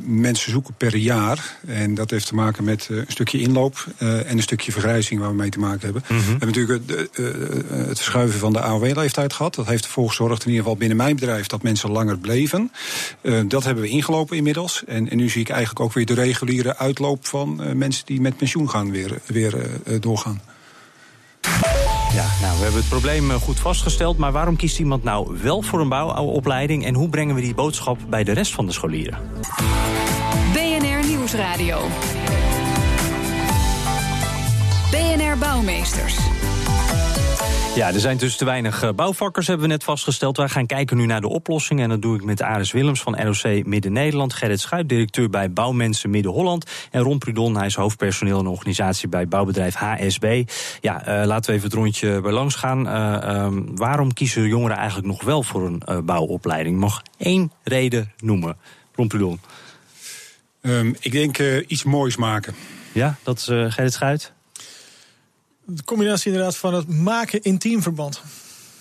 mensen 0.06 0.52
zoeken 0.52 0.74
per 0.74 0.96
jaar. 0.96 1.58
En 1.68 1.94
dat 1.94 2.10
heeft 2.10 2.28
te 2.28 2.36
maken 2.36 2.64
met 2.64 2.88
een 2.90 3.06
stukje 3.08 3.40
inloop 3.40 3.88
en 3.98 4.30
een 4.30 4.42
stukje 4.42 4.72
vergrijzing 4.72 5.20
waar 5.20 5.30
we 5.30 5.36
mee 5.36 5.50
te 5.50 5.60
maken 5.60 5.82
hebben. 5.82 6.04
Mm 6.08 6.18
-hmm. 6.18 6.26
We 6.26 6.46
hebben 6.46 6.48
natuurlijk 6.48 7.10
het 7.88 7.98
verschuiven 7.98 8.40
van 8.40 8.54
de 8.54 8.62
AOW-leeftijd 8.62 9.34
gehad. 9.34 9.56
Dat 9.56 9.68
heeft 9.68 9.84
ervoor 9.84 10.08
gezorgd, 10.08 10.42
in 10.42 10.48
ieder 10.48 10.64
geval 10.64 10.78
binnen 10.78 10.98
mijn 10.98 11.16
bedrijf, 11.16 11.48
dat 11.48 11.64
mensen 11.64 11.92
langer 11.92 12.18
bleven. 12.18 12.72
dat 13.48 13.64
hebben 13.64 13.84
we 13.84 13.90
ingelopen 13.90 14.38
inmiddels. 14.38 14.84
En, 14.88 15.10
en, 15.10 15.18
nu 15.18 15.30
zie 15.30 15.42
ik 15.42 15.50
eigenlijk 15.50 15.80
ook 15.80 15.94
weer 15.94 16.06
de 16.06 16.14
reguliere 16.14 16.78
uitloop 16.78 17.26
van 17.26 17.78
mensen 17.78 18.06
die 18.06 18.22
met 18.22 18.38
pensioen 18.38 18.70
gaan 18.70 18.92
weer, 18.92 19.18
weer 19.26 19.56
doorgaan. 20.00 20.42
Ja, 22.16 22.28
nou, 22.42 22.58
we 22.58 22.64
hebben 22.64 22.80
het 22.80 22.90
probleem 22.90 23.32
eh, 23.32 23.38
goed 23.38 23.60
vastgesteld. 23.60 24.18
Maar 24.18 24.32
waarom 24.32 24.56
kiest 24.56 24.80
iemand 24.80 25.04
nou 25.04 25.38
wel 25.42 25.62
voor 25.62 25.80
een 25.80 25.90
bouwopleiding? 25.90 26.86
En 26.86 26.94
hoe 26.94 27.10
brengen 27.10 27.36
we 27.36 27.42
die 27.42 27.54
boodschap 27.54 27.98
bij 28.10 28.24
de 28.24 28.32
rest 28.32 28.54
van 28.54 28.66
de 28.66 28.72
scholieren? 28.72 29.20
BNR 30.54 31.08
Nieuwsradio. 31.08 31.80
BNR 34.92 35.38
Bouwmeesters. 35.38 36.18
Ja, 37.76 37.94
er 37.94 38.00
zijn 38.00 38.18
dus 38.18 38.36
te 38.36 38.46
weinig 38.46 38.84
eh, 38.84 38.90
bouwvakkers, 38.96 39.48
hebben 39.48 39.66
we 39.66 39.72
net 39.72 39.84
vastgesteld. 39.84 40.38
Wij 40.38 40.50
gaan 40.50 40.66
kijken 40.66 40.98
nu 40.98 41.06
naar 41.06 41.22
de 41.22 41.28
oplossingen. 41.28 41.84
En 41.84 41.90
dat 41.90 42.02
doe 42.02 42.16
ik 42.16 42.24
met 42.24 42.42
Aris 42.42 42.72
Willems 42.72 43.02
van 43.02 43.22
ROC 43.22 43.66
Midden-Nederland. 43.66 44.34
Gerrit 44.34 44.60
Schuit, 44.60 44.90
directeur 44.90 45.30
bij 45.30 45.52
Bouwmensen 45.52 46.10
Midden-Holland. 46.10 46.72
En 46.92 47.02
Ron 47.02 47.18
Prudon, 47.18 47.58
hij 47.58 47.66
is 47.66 47.76
hoofdpersoneel 47.76 48.40
en 48.40 48.48
organisatie 48.48 49.08
bij 49.08 49.28
bouwbedrijf 49.28 49.76
HSB. 49.76 50.44
Ja, 50.82 51.22
uh, 51.22 51.26
laten 51.26 51.50
we 51.50 51.58
even 51.58 51.70
het 51.70 51.78
rondje 51.78 52.22
bij 52.22 52.32
langs 52.32 52.56
gaan. 52.56 52.88
Uh, 52.88 53.44
um, 53.44 53.76
waarom 53.76 54.14
kiezen 54.14 54.48
jongeren 54.48 54.78
eigenlijk 54.78 55.08
nog 55.08 55.24
wel 55.24 55.44
voor 55.44 55.66
een 55.66 55.82
uh, 55.90 55.98
bouwopleiding? 56.00 56.80
Mag 56.80 57.02
één 57.18 57.52
reden 57.64 58.12
noemen. 58.18 58.58
Ron 58.94 59.08
Prudon. 59.08 59.40
Um, 60.62 60.96
ik 61.00 61.12
denk 61.12 61.38
iets 61.68 61.84
moois 61.84 62.16
maken. 62.16 62.56
Ja, 62.92 63.16
dat 63.24 63.38
is 63.38 63.44
Gerrit 63.46 63.94
Schuit 63.94 64.35
de 65.66 65.84
combinatie 65.84 66.32
inderdaad 66.32 66.58
van 66.58 66.74
het 66.74 66.88
maken 66.88 67.42
in 67.42 67.58
teamverband. 67.58 68.22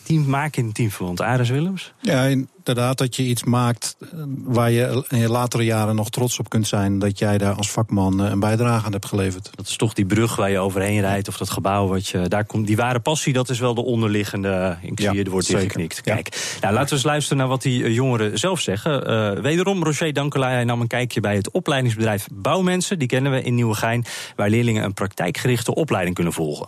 Team 0.05 0.29
maken 0.29 0.63
in 0.63 0.73
teamverband. 0.73 1.21
Aris 1.21 1.49
Willems? 1.49 1.93
Ja, 2.01 2.25
inderdaad 2.25 2.99
dat 2.99 3.17
je 3.17 3.23
iets 3.23 3.45
maakt 3.45 3.97
eh, 4.01 4.09
waar 4.45 4.71
je 4.71 5.05
in 5.09 5.19
je 5.19 5.29
latere 5.29 5.65
jaren 5.65 5.95
nog 5.95 6.11
trots 6.11 6.39
op 6.39 6.49
kunt 6.49 6.67
zijn 6.67 6.99
dat 6.99 7.19
jij 7.19 7.39
daar 7.39 7.55
als 7.55 7.71
vakman 7.71 8.25
eh, 8.25 8.31
een 8.31 8.41
bijdrage 8.41 8.87
aan 8.87 8.93
hebt 8.93 9.07
geleverd. 9.07 9.51
Dat 9.55 9.67
is 9.67 9.77
toch 9.77 9.93
die 9.93 10.07
brug 10.07 10.37
waar 10.37 10.51
je 10.51 10.59
overheen 10.59 11.01
rijdt 11.01 11.29
of 11.29 11.37
dat 11.37 11.51
gebouw 11.51 11.87
wat 11.87 12.09
je 12.09 12.29
daar 12.29 12.45
komt. 12.45 12.67
Die 12.67 12.77
ware 12.77 13.01
passie, 13.01 13.33
dat 13.33 13.49
is 13.49 13.59
wel 13.59 13.75
de 13.75 13.85
onderliggende. 13.85 14.77
Ik 14.83 14.93
zie 14.95 15.09
ja, 15.09 15.13
je, 15.13 15.25
er 15.25 15.31
wordt 15.31 15.49
ingeknikt. 15.49 16.01
Kijk, 16.01 16.35
ja. 16.35 16.41
nou, 16.61 16.75
laten 16.75 16.89
we 16.89 16.95
eens 16.95 17.05
luisteren 17.05 17.39
naar 17.39 17.49
wat 17.49 17.63
die 17.63 17.85
eh, 17.85 17.95
jongeren 17.95 18.39
zelf 18.39 18.61
zeggen. 18.61 19.11
Uh, 19.11 19.43
wederom, 19.43 19.85
Roger 19.85 20.13
Dankelay, 20.13 20.53
hij 20.53 20.65
nam 20.65 20.81
een 20.81 20.87
kijkje 20.87 21.21
bij 21.21 21.37
het 21.37 21.51
opleidingsbedrijf 21.51 22.27
Bouwmensen. 22.33 22.99
Die 22.99 23.09
kennen 23.09 23.33
we 23.33 23.43
in 23.43 23.55
Nieuwegein, 23.55 24.05
waar 24.37 24.49
leerlingen 24.49 24.85
een 24.85 24.95
praktijkgerichte 24.95 25.75
opleiding 25.75 26.15
kunnen 26.15 26.33
volgen. 26.33 26.67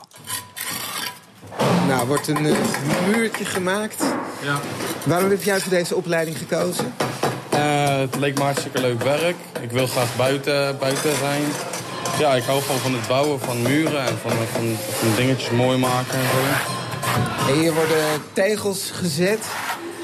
Nou, 1.86 2.06
wordt 2.06 2.28
een 2.28 2.44
uh, 2.44 2.56
muurtje 3.12 3.44
gemaakt. 3.44 4.04
Ja. 4.42 4.60
Waarom 5.04 5.30
heb 5.30 5.42
jij 5.42 5.60
voor 5.60 5.70
deze 5.70 5.96
opleiding 5.96 6.38
gekozen? 6.38 6.94
Uh, 7.54 7.98
het 7.98 8.16
leek 8.16 8.38
me 8.38 8.44
hartstikke 8.44 8.80
leuk 8.80 9.02
werk. 9.02 9.36
Ik 9.60 9.70
wil 9.70 9.86
graag 9.86 10.16
buiten, 10.16 10.78
buiten 10.78 11.16
zijn. 11.16 11.42
Ja, 12.18 12.34
ik 12.34 12.42
hou 12.42 12.62
gewoon 12.62 12.80
van 12.80 12.92
het 12.92 13.06
bouwen 13.08 13.40
van 13.40 13.62
muren 13.62 14.00
en 14.00 14.18
van, 14.22 14.30
van, 14.30 14.76
van 14.90 15.08
dingetjes 15.16 15.50
mooi 15.50 15.78
maken 15.78 16.18
en 16.18 16.24
zo. 16.24 17.52
En 17.52 17.58
hier 17.58 17.74
worden 17.74 18.04
tegels 18.32 18.90
gezet. 18.94 19.46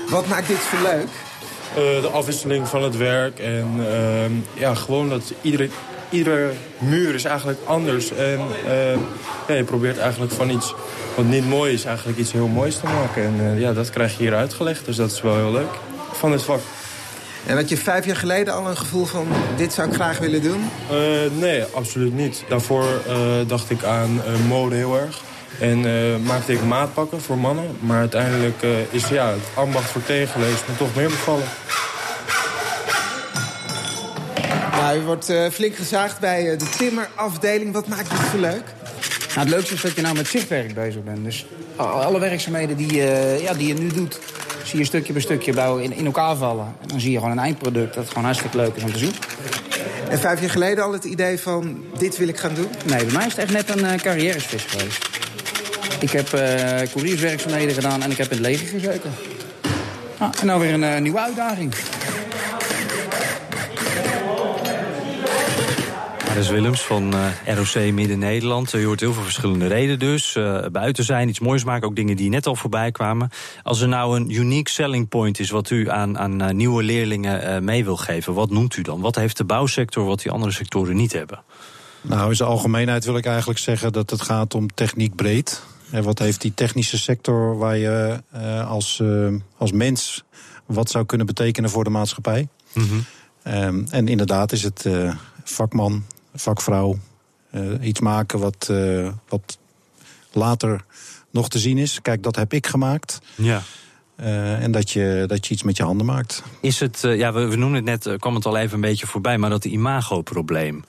Wat 0.09 0.27
maakt 0.27 0.49
dit 0.49 0.61
zo 0.71 0.83
leuk? 0.83 1.09
Uh, 1.09 2.03
de 2.03 2.09
afwisseling 2.13 2.69
van 2.69 2.83
het 2.83 2.97
werk 2.97 3.39
en 3.39 3.87
ehm, 3.89 4.33
ja, 4.53 4.75
gewoon 4.75 5.09
dat 5.09 5.33
iedere, 5.41 5.69
iedere 6.11 6.51
muur 6.79 7.15
is 7.15 7.25
eigenlijk 7.25 7.59
anders. 7.65 8.13
En 8.13 8.41
ja, 9.49 9.55
je 9.55 9.65
probeert 9.65 9.99
eigenlijk 9.99 10.33
van 10.33 10.51
iets 10.51 10.75
wat 11.17 11.25
niet 11.25 11.49
mooi 11.49 11.73
is, 11.73 11.85
eigenlijk 11.85 12.19
iets 12.19 12.33
heel 12.33 12.47
moois 12.47 12.77
te 12.77 12.87
maken. 12.87 13.23
En 13.23 13.41
uh, 13.41 13.61
ja, 13.61 13.73
dat 13.73 13.91
krijg 13.91 14.17
je 14.17 14.23
hier 14.23 14.35
uitgelegd, 14.35 14.85
dus 14.85 14.97
dat 14.97 15.11
is 15.11 15.21
wel 15.21 15.37
heel 15.37 15.53
leuk 15.53 15.75
van 16.13 16.33
het 16.33 16.43
vak. 16.43 16.61
En 17.47 17.57
had 17.57 17.69
je 17.69 17.77
vijf 17.77 18.07
jaar 18.07 18.17
geleden 18.17 18.55
al 18.55 18.69
een 18.69 18.77
gevoel 18.77 19.05
van, 19.05 19.27
dit 19.57 19.73
zou 19.73 19.89
ik 19.89 19.95
graag 19.95 20.19
willen 20.19 20.43
doen? 20.43 20.71
Uh, 20.93 20.99
nee, 21.39 21.65
absoluut 21.75 22.15
niet. 22.15 22.45
Daarvoor 22.49 22.85
uh, 23.09 23.15
dacht 23.47 23.71
ik 23.71 23.85
aan 23.85 24.21
mode 24.49 24.75
heel 24.75 24.99
erg. 24.99 25.21
En 25.61 25.81
maakte 26.23 26.53
ik 26.53 26.65
maatpakken 26.65 27.21
voor 27.21 27.39
mannen. 27.39 27.77
Maar 27.81 27.99
uiteindelijk 27.99 28.63
is 28.91 29.09
ja, 29.09 29.29
het 29.29 29.43
ambacht 29.55 29.91
voor 29.91 30.05
tegenlees 30.05 30.65
me 30.69 30.77
toch 30.77 30.95
meer 30.95 31.09
bevallen. 31.09 31.45
Nou, 34.73 34.99
u 34.99 35.01
wordt 35.01 35.33
flink 35.53 35.75
gezaagd 35.75 36.19
bij 36.19 36.57
de 36.57 36.69
timmerafdeling. 36.79 37.73
Wat 37.73 37.89
maakt 37.89 38.11
dit 38.11 38.21
zo 38.33 38.39
leuk? 38.39 38.65
Nou, 39.35 39.47
het 39.47 39.55
leukste 39.57 39.75
is 39.75 39.81
dat 39.81 39.95
je 39.95 40.03
nou 40.03 40.17
met 40.17 40.27
zichtwerk 40.27 40.75
bezig 40.75 41.05
bent. 41.05 41.25
Dus 41.25 41.47
alle 41.77 42.19
werkzaamheden 42.19 42.77
die, 42.77 42.93
uh, 42.93 43.43
ja, 43.43 43.55
die 43.55 43.67
je 43.67 43.75
nu 43.75 43.89
doet... 43.89 44.19
zie 44.65 44.79
je 44.79 44.85
stukje 44.85 45.13
bij 45.13 45.23
stukje 45.23 45.53
bouwen 45.53 45.83
in, 45.83 45.93
in 45.93 46.07
elkaar 46.07 46.37
vallen. 46.37 46.75
En 46.81 46.89
dan 46.89 47.01
zie 47.01 47.11
je 47.11 47.19
gewoon 47.19 47.33
een 47.33 47.45
eindproduct 47.45 47.95
dat 47.95 48.09
gewoon 48.09 48.25
hartstikke 48.25 48.57
leuk 48.57 48.77
is 48.77 48.83
om 48.83 48.93
te 48.93 48.99
zien. 48.99 49.15
En 50.09 50.19
vijf 50.19 50.41
jaar 50.41 50.51
geleden 50.51 50.85
al 50.85 50.93
het 50.93 51.05
idee 51.05 51.39
van, 51.39 51.85
dit 51.99 52.17
wil 52.17 52.29
ik 52.29 52.37
gaan 52.39 52.55
doen? 52.55 52.69
Nee, 52.85 53.05
bij 53.05 53.15
mij 53.15 53.27
is 53.27 53.33
het 53.37 53.43
echt 53.43 53.53
net 53.53 53.69
een 53.69 53.85
uh, 53.85 53.95
carrièresvis 53.95 54.65
geweest. 54.65 55.09
Ik 56.01 56.11
heb 56.11 56.33
uh, 56.35 56.41
courierswerkzaamheden 56.93 57.75
gedaan 57.75 58.03
en 58.03 58.11
ik 58.11 58.17
heb 58.17 58.31
in 58.31 58.37
het 58.37 58.47
leger 58.47 58.67
gezeten. 58.67 59.11
Ah, 60.19 60.31
en 60.41 60.47
nou 60.47 60.61
weer 60.61 60.73
een 60.73 60.83
uh, 60.83 60.99
nieuwe 60.99 61.21
uitdaging. 61.21 61.75
Aris 66.33 66.49
Willems 66.49 66.83
van 66.83 67.15
uh, 67.15 67.57
ROC 67.57 67.93
Midden-Nederland. 67.93 68.71
Je 68.71 68.85
hoort 68.85 69.01
heel 69.01 69.13
veel 69.13 69.23
verschillende 69.23 69.67
redenen 69.67 69.99
dus. 69.99 70.37
Uh, 70.37 70.67
buiten 70.73 71.05
zijn, 71.05 71.29
iets 71.29 71.41
moois 71.41 71.65
maken, 71.65 71.89
ook 71.89 71.97
dingen 71.97 72.17
die 72.17 72.31
net 72.31 72.47
al 72.47 72.57
voorbij 72.57 72.91
kwamen. 72.91 73.31
Als 73.63 73.81
er 73.81 73.89
nou 73.89 74.17
een 74.17 74.31
unique 74.31 74.71
selling 74.71 75.09
point 75.09 75.39
is 75.39 75.51
wat 75.51 75.71
u 75.71 75.91
aan, 75.91 76.19
aan 76.19 76.43
uh, 76.43 76.49
nieuwe 76.49 76.83
leerlingen 76.83 77.65
mee 77.65 77.85
wil 77.85 77.97
geven... 77.97 78.35
wat 78.35 78.51
noemt 78.51 78.77
u 78.77 78.83
dan? 78.83 79.01
Wat 79.01 79.15
heeft 79.15 79.37
de 79.37 79.45
bouwsector 79.45 80.05
wat 80.05 80.23
die 80.23 80.31
andere 80.31 80.53
sectoren 80.53 80.97
niet 80.97 81.13
hebben? 81.13 81.43
Nou, 82.01 82.29
in 82.29 82.37
zijn 82.37 82.49
algemeenheid 82.49 83.05
wil 83.05 83.17
ik 83.17 83.27
eigenlijk 83.27 83.59
zeggen 83.59 83.93
dat 83.93 84.11
het 84.11 84.23
gaat 84.23 84.55
om 84.55 84.75
techniek 84.75 85.15
breed. 85.15 85.63
En 85.91 86.03
wat 86.03 86.19
heeft 86.19 86.41
die 86.41 86.55
technische 86.55 86.99
sector 86.99 87.59
waar 87.59 87.77
je 87.77 88.23
als, 88.67 89.03
als 89.57 89.73
mens 89.73 90.25
wat 90.67 90.91
zou 90.91 91.05
kunnen 91.05 91.27
betekenen 91.27 91.71
voor 91.71 91.85
de 91.85 91.91
maatschappij? 91.91 92.49
Mm 92.73 92.89
-hmm. 92.89 93.05
um, 93.55 93.87
en 93.91 94.09
inderdaad 94.09 94.53
is 94.53 94.63
het 94.63 94.87
vakman, 95.45 96.05
vakvrouw. 96.35 96.99
Uh, 97.55 97.87
iets 97.87 98.01
maken 98.01 98.39
wat, 98.39 98.69
uh, 98.71 99.09
wat 99.29 99.59
later 100.33 100.85
nog 101.31 101.49
te 101.49 101.59
zien 101.59 101.79
is. 101.79 102.03
Kijk, 102.03 102.23
dat 102.23 102.37
heb 102.37 102.53
ik 102.53 102.67
gemaakt. 102.67 103.21
Ja. 103.35 103.63
Uh, 104.21 104.63
en 104.63 104.71
dat 104.71 104.91
je, 104.91 105.25
dat 105.27 105.47
je 105.47 105.55
iets 105.55 105.63
met 105.63 105.77
je 105.77 105.83
handen 105.83 106.07
maakt. 106.07 106.43
Is 106.61 106.81
het, 106.81 106.99
ja, 107.01 107.33
we, 107.33 107.47
we 107.47 107.57
noemden 107.57 107.87
het 107.87 108.05
net, 108.05 108.17
kwam 108.19 108.35
het 108.35 108.47
al 108.47 108.57
even 108.57 108.75
een 108.75 108.81
beetje 108.81 109.07
voorbij, 109.07 109.39
maar 109.39 109.51
dat 109.51 109.65
imago-probleem. 109.65 110.85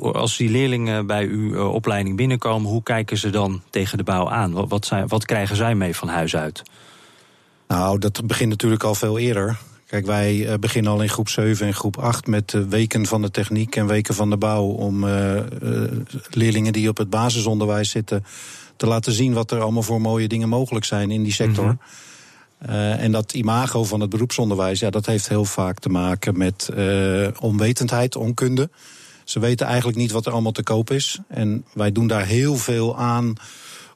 als 0.00 0.36
die 0.36 0.50
leerlingen 0.50 1.06
bij 1.06 1.26
uw 1.26 1.68
opleiding 1.68 2.16
binnenkomen, 2.16 2.70
hoe 2.70 2.82
kijken 2.82 3.16
ze 3.16 3.30
dan 3.30 3.62
tegen 3.70 3.98
de 3.98 4.04
bouw 4.04 4.28
aan? 4.30 4.52
Wat, 4.52 4.68
wat, 4.68 4.86
zijn, 4.86 5.08
wat 5.08 5.24
krijgen 5.24 5.56
zij 5.56 5.74
mee 5.74 5.96
van 5.96 6.08
huis 6.08 6.36
uit? 6.36 6.62
Nou, 7.68 7.98
dat 7.98 8.26
begint 8.26 8.50
natuurlijk 8.50 8.82
al 8.82 8.94
veel 8.94 9.18
eerder. 9.18 9.58
Kijk, 9.94 10.06
wij 10.06 10.34
uh, 10.34 10.54
beginnen 10.60 10.92
al 10.92 11.02
in 11.02 11.08
groep 11.08 11.28
7 11.28 11.66
en 11.66 11.74
groep 11.74 11.98
8 11.98 12.26
met 12.26 12.52
weken 12.68 13.06
van 13.06 13.22
de 13.22 13.30
techniek 13.30 13.76
en 13.76 13.86
weken 13.86 14.14
van 14.14 14.30
de 14.30 14.36
bouw. 14.36 14.64
Om 14.64 15.04
uh, 15.04 15.40
leerlingen 16.30 16.72
die 16.72 16.88
op 16.88 16.96
het 16.96 17.10
basisonderwijs 17.10 17.90
zitten 17.90 18.24
te 18.76 18.86
laten 18.86 19.12
zien 19.12 19.32
wat 19.32 19.50
er 19.50 19.60
allemaal 19.60 19.82
voor 19.82 20.00
mooie 20.00 20.28
dingen 20.28 20.48
mogelijk 20.48 20.84
zijn 20.84 21.10
in 21.10 21.22
die 21.22 21.32
sector. 21.32 21.64
Mm 21.64 21.78
-hmm. 22.58 22.74
en 22.92 23.12
dat 23.12 23.32
imago 23.32 23.84
van 23.84 24.00
het 24.00 24.10
beroepsonderwijs, 24.10 24.80
ja, 24.80 24.90
dat 24.90 25.06
heeft 25.06 25.28
heel 25.28 25.44
vaak 25.44 25.78
te 25.78 25.88
maken 25.88 26.38
met 26.38 26.70
onwetendheid, 27.40 28.16
onkunde. 28.16 28.70
Ze 29.24 29.40
weten 29.40 29.66
eigenlijk 29.66 29.98
niet 29.98 30.10
wat 30.10 30.26
er 30.26 30.32
allemaal 30.32 30.52
te 30.52 30.62
koop 30.62 30.90
is. 30.90 31.18
En 31.28 31.64
wij 31.72 31.92
doen 31.92 32.06
daar 32.06 32.26
heel 32.26 32.56
veel 32.56 32.96
aan 32.98 33.34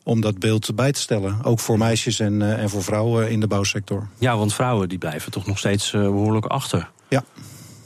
om 0.08 0.20
dat 0.20 0.38
beeld 0.38 0.74
bij 0.74 0.92
te 0.92 1.00
stellen. 1.00 1.44
Ook 1.44 1.60
voor 1.60 1.78
meisjes 1.78 2.20
en, 2.20 2.40
uh, 2.40 2.62
en 2.62 2.70
voor 2.70 2.82
vrouwen 2.82 3.30
in 3.30 3.40
de 3.40 3.46
bouwsector. 3.46 4.06
Ja, 4.18 4.36
want 4.36 4.54
vrouwen 4.54 4.88
die 4.88 4.98
blijven 4.98 5.32
toch 5.32 5.46
nog 5.46 5.58
steeds 5.58 5.92
uh, 5.92 6.02
behoorlijk 6.02 6.46
achter. 6.46 6.90
Ja. 7.08 7.24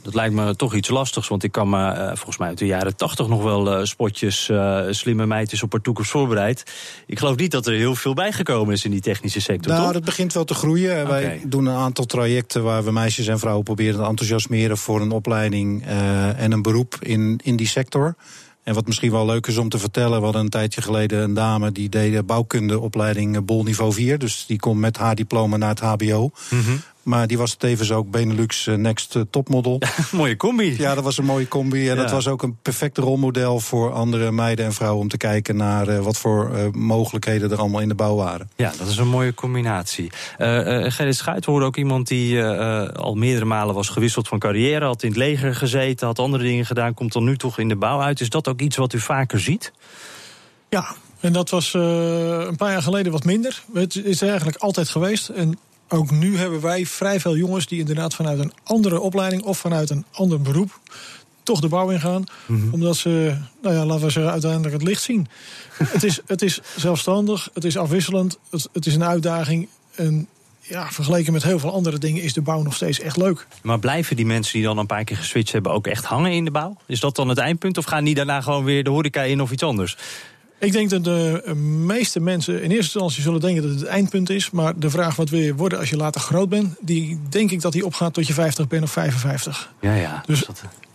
Dat 0.01 0.13
lijkt 0.13 0.33
me 0.33 0.55
toch 0.55 0.73
iets 0.75 0.89
lastigs, 0.89 1.27
want 1.27 1.43
ik 1.43 1.51
kan 1.51 1.69
me 1.69 1.93
uh, 1.93 2.07
volgens 2.07 2.37
mij 2.37 2.47
uit 2.47 2.57
de 2.57 2.65
jaren 2.65 2.95
tachtig 2.95 3.27
nog 3.27 3.43
wel 3.43 3.85
spotjes. 3.85 4.51
slimme 4.89 5.25
meid 5.25 5.51
is 5.51 5.63
op 5.63 5.71
haar 5.71 5.81
toekomst 5.81 6.11
voorbereid. 6.11 6.63
Ik 7.07 7.19
geloof 7.19 7.35
niet 7.35 7.51
dat 7.51 7.67
er 7.67 7.73
heel 7.73 7.95
veel 7.95 8.13
bijgekomen 8.13 8.73
is 8.73 8.85
in 8.85 8.91
die 8.91 9.01
technische 9.01 9.41
sector. 9.41 9.71
Nou, 9.71 9.83
toch? 9.83 9.93
dat 9.93 10.03
begint 10.03 10.33
wel 10.33 10.43
te 10.43 10.53
groeien. 10.53 11.01
Okay. 11.01 11.21
Wij 11.21 11.41
doen 11.45 11.65
een 11.65 11.75
aantal 11.75 12.05
trajecten 12.05 12.63
waar 12.63 12.83
we 12.83 12.91
meisjes 12.91 13.27
en 13.27 13.39
vrouwen 13.39 13.63
proberen 13.63 13.99
te 13.99 14.07
enthousiasmeren 14.07 14.77
voor 14.77 15.01
een 15.01 15.11
opleiding 15.11 15.85
en 16.37 16.51
een 16.51 16.61
beroep 16.61 16.95
in, 16.99 17.39
in 17.43 17.55
die 17.55 17.67
sector. 17.67 18.15
En 18.63 18.73
wat 18.73 18.85
misschien 18.85 19.11
wel 19.11 19.25
leuk 19.25 19.47
is 19.47 19.57
om 19.57 19.69
te 19.69 19.79
vertellen, 19.79 20.17
we 20.17 20.23
hadden 20.23 20.41
een 20.41 20.49
tijdje 20.49 20.81
geleden 20.81 21.23
een 21.23 21.33
dame 21.33 21.71
die 21.71 21.89
deed 21.89 22.25
bouwkundeopleiding 22.25 23.35
eh, 23.35 23.41
Bol 23.41 23.63
niveau 23.63 23.93
4. 23.93 24.17
Dus 24.17 24.45
die 24.45 24.59
komt 24.59 24.79
met 24.79 24.97
haar 24.97 25.15
diploma 25.15 25.57
naar 25.57 25.69
het 25.69 25.79
HBO. 25.79 26.31
Mhm. 26.49 26.75
Maar 27.03 27.27
die 27.27 27.37
was 27.37 27.53
tevens 27.55 27.91
ook 27.91 28.11
Benelux 28.11 28.67
eh, 28.67 28.75
Next 28.75 29.15
eh, 29.15 29.21
Topmodel. 29.29 29.81
mooie 30.11 30.37
combi. 30.37 30.75
Ja, 30.77 30.95
dat 30.95 31.03
was 31.03 31.17
een 31.17 31.25
mooie 31.25 31.47
combi. 31.47 31.89
En 31.89 31.95
Ja. 31.95 32.01
dat 32.01 32.11
was 32.11 32.27
ook 32.27 32.43
een 32.43 32.57
perfect 32.61 32.97
rolmodel 32.97 33.59
voor 33.59 33.91
andere 33.93 34.31
meiden 34.31 34.65
en 34.65 34.73
vrouwen 34.73 35.01
om 35.01 35.07
te 35.07 35.17
kijken 35.17 35.55
naar 35.55 35.87
eh, 35.87 35.99
wat 35.99 36.17
voor 36.17 36.53
eh, 36.55 36.65
mogelijkheden 36.71 37.51
er 37.51 37.57
allemaal 37.57 37.81
in 37.81 37.87
de 37.87 37.95
bouw 37.95 38.15
waren. 38.15 38.49
Ja, 38.55 38.71
dat 38.77 38.87
is 38.87 38.97
een 38.97 39.07
mooie 39.07 39.33
combinatie. 39.33 40.11
Eh 40.37 40.85
eh 40.85 40.91
Gerrit 40.91 41.15
Schuit 41.15 41.45
hoorde 41.45 41.65
ook 41.65 41.77
iemand 41.77 42.07
die 42.07 42.41
eh, 42.41 42.81
eh, 42.83 42.89
al 42.89 43.15
meerdere 43.15 43.45
malen 43.45 43.75
was 43.75 43.89
gewisseld 43.89 44.27
van 44.27 44.39
carrière. 44.39 44.85
Had 44.85 45.03
in 45.03 45.09
het 45.09 45.17
leger 45.17 45.55
gezeten, 45.55 46.07
had 46.07 46.19
andere 46.19 46.43
dingen 46.43 46.65
gedaan. 46.65 46.93
Komt 46.93 47.13
dan 47.13 47.23
nu 47.23 47.37
toch 47.37 47.59
in 47.59 47.67
de 47.67 47.75
bouw 47.75 48.01
uit. 48.01 48.21
Is 48.21 48.29
dat 48.29 48.47
ook 48.47 48.61
iets 48.61 48.77
wat 48.77 48.93
u 48.93 48.99
vaker 48.99 49.39
ziet? 49.39 49.71
Ja, 50.69 50.85
en 51.19 51.33
dat 51.33 51.49
was 51.49 51.73
eh, 51.73 51.81
een 52.47 52.55
paar 52.55 52.71
jaar 52.71 52.81
geleden 52.81 53.11
wat 53.11 53.23
minder. 53.23 53.63
Het 53.73 53.95
is 53.95 54.21
eigenlijk 54.21 54.57
altijd 54.57 54.89
geweest. 54.89 55.29
En 55.29 55.59
ook 55.93 56.11
nu 56.11 56.37
hebben 56.37 56.61
wij 56.61 56.85
vrij 56.85 57.19
veel 57.19 57.37
jongens 57.37 57.65
die 57.65 57.79
inderdaad 57.79 58.15
vanuit 58.15 58.39
een 58.39 58.53
andere 58.63 58.99
opleiding 58.99 59.43
of 59.43 59.57
vanuit 59.57 59.89
een 59.89 60.05
ander 60.11 60.41
beroep 60.41 60.79
toch 61.43 61.59
de 61.59 61.67
bouw 61.67 61.89
ingaan. 61.89 62.23
Omdat 62.71 62.95
ze, 62.95 63.37
nou 63.61 63.75
ja, 63.75 63.85
laten 63.85 64.05
we 64.05 64.11
zeggen, 64.11 64.31
uiteindelijk 64.31 64.73
het 64.73 64.83
licht 64.83 65.01
zien. 65.01 65.27
het, 65.77 66.03
is, 66.03 66.19
het 66.25 66.41
is 66.41 66.59
zelfstandig, 66.75 67.49
het 67.53 67.63
is 67.63 67.77
afwisselend, 67.77 68.37
het, 68.49 68.69
het 68.73 68.85
is 68.85 68.95
een 68.95 69.03
uitdaging. 69.03 69.67
En 69.95 70.27
ja, 70.59 70.91
vergeleken 70.91 71.33
met 71.33 71.43
heel 71.43 71.59
veel 71.59 71.71
andere 71.71 71.97
dingen 71.97 72.23
is 72.23 72.33
de 72.33 72.41
bouw 72.41 72.61
nog 72.61 72.73
steeds 72.73 72.99
echt 72.99 73.17
leuk. 73.17 73.47
Maar 73.61 73.79
blijven 73.79 74.15
die 74.15 74.25
mensen 74.25 74.53
die 74.53 74.63
dan 74.63 74.77
een 74.77 74.85
paar 74.85 75.03
keer 75.03 75.17
geswitcht 75.17 75.53
hebben 75.53 75.71
ook 75.71 75.87
echt 75.87 76.05
hangen 76.05 76.31
in 76.31 76.45
de 76.45 76.51
bouw? 76.51 76.77
Is 76.85 76.99
dat 76.99 77.15
dan 77.15 77.29
het 77.29 77.37
eindpunt? 77.37 77.77
Of 77.77 77.85
gaan 77.85 78.03
die 78.03 78.15
daarna 78.15 78.41
gewoon 78.41 78.63
weer 78.63 78.83
de 78.83 78.89
horeca 78.89 79.21
in 79.21 79.41
of 79.41 79.51
iets 79.51 79.63
anders? 79.63 79.97
Ik 80.63 80.71
denk 80.71 80.89
dat 80.89 81.03
de 81.03 81.53
meeste 81.85 82.19
mensen 82.19 82.53
in 82.53 82.59
eerste 82.71 82.75
instantie 82.75 83.21
zullen 83.21 83.39
denken 83.39 83.61
dat 83.61 83.71
het 83.71 83.79
het 83.79 83.89
eindpunt 83.89 84.29
is. 84.29 84.49
Maar 84.51 84.79
de 84.79 84.89
vraag 84.89 85.15
wat 85.15 85.29
wil 85.29 85.39
je 85.39 85.55
worden 85.55 85.79
als 85.79 85.89
je 85.89 85.97
later 85.97 86.21
groot 86.21 86.49
bent, 86.49 86.75
die 86.79 87.19
denk 87.29 87.51
ik 87.51 87.61
dat 87.61 87.71
die 87.71 87.85
opgaat 87.85 88.13
tot 88.13 88.27
je 88.27 88.33
50 88.33 88.67
bent 88.67 88.83
of 88.83 88.91
55. 88.91 89.71
Ja, 89.81 89.95
ja. 89.95 90.23
Dus 90.25 90.45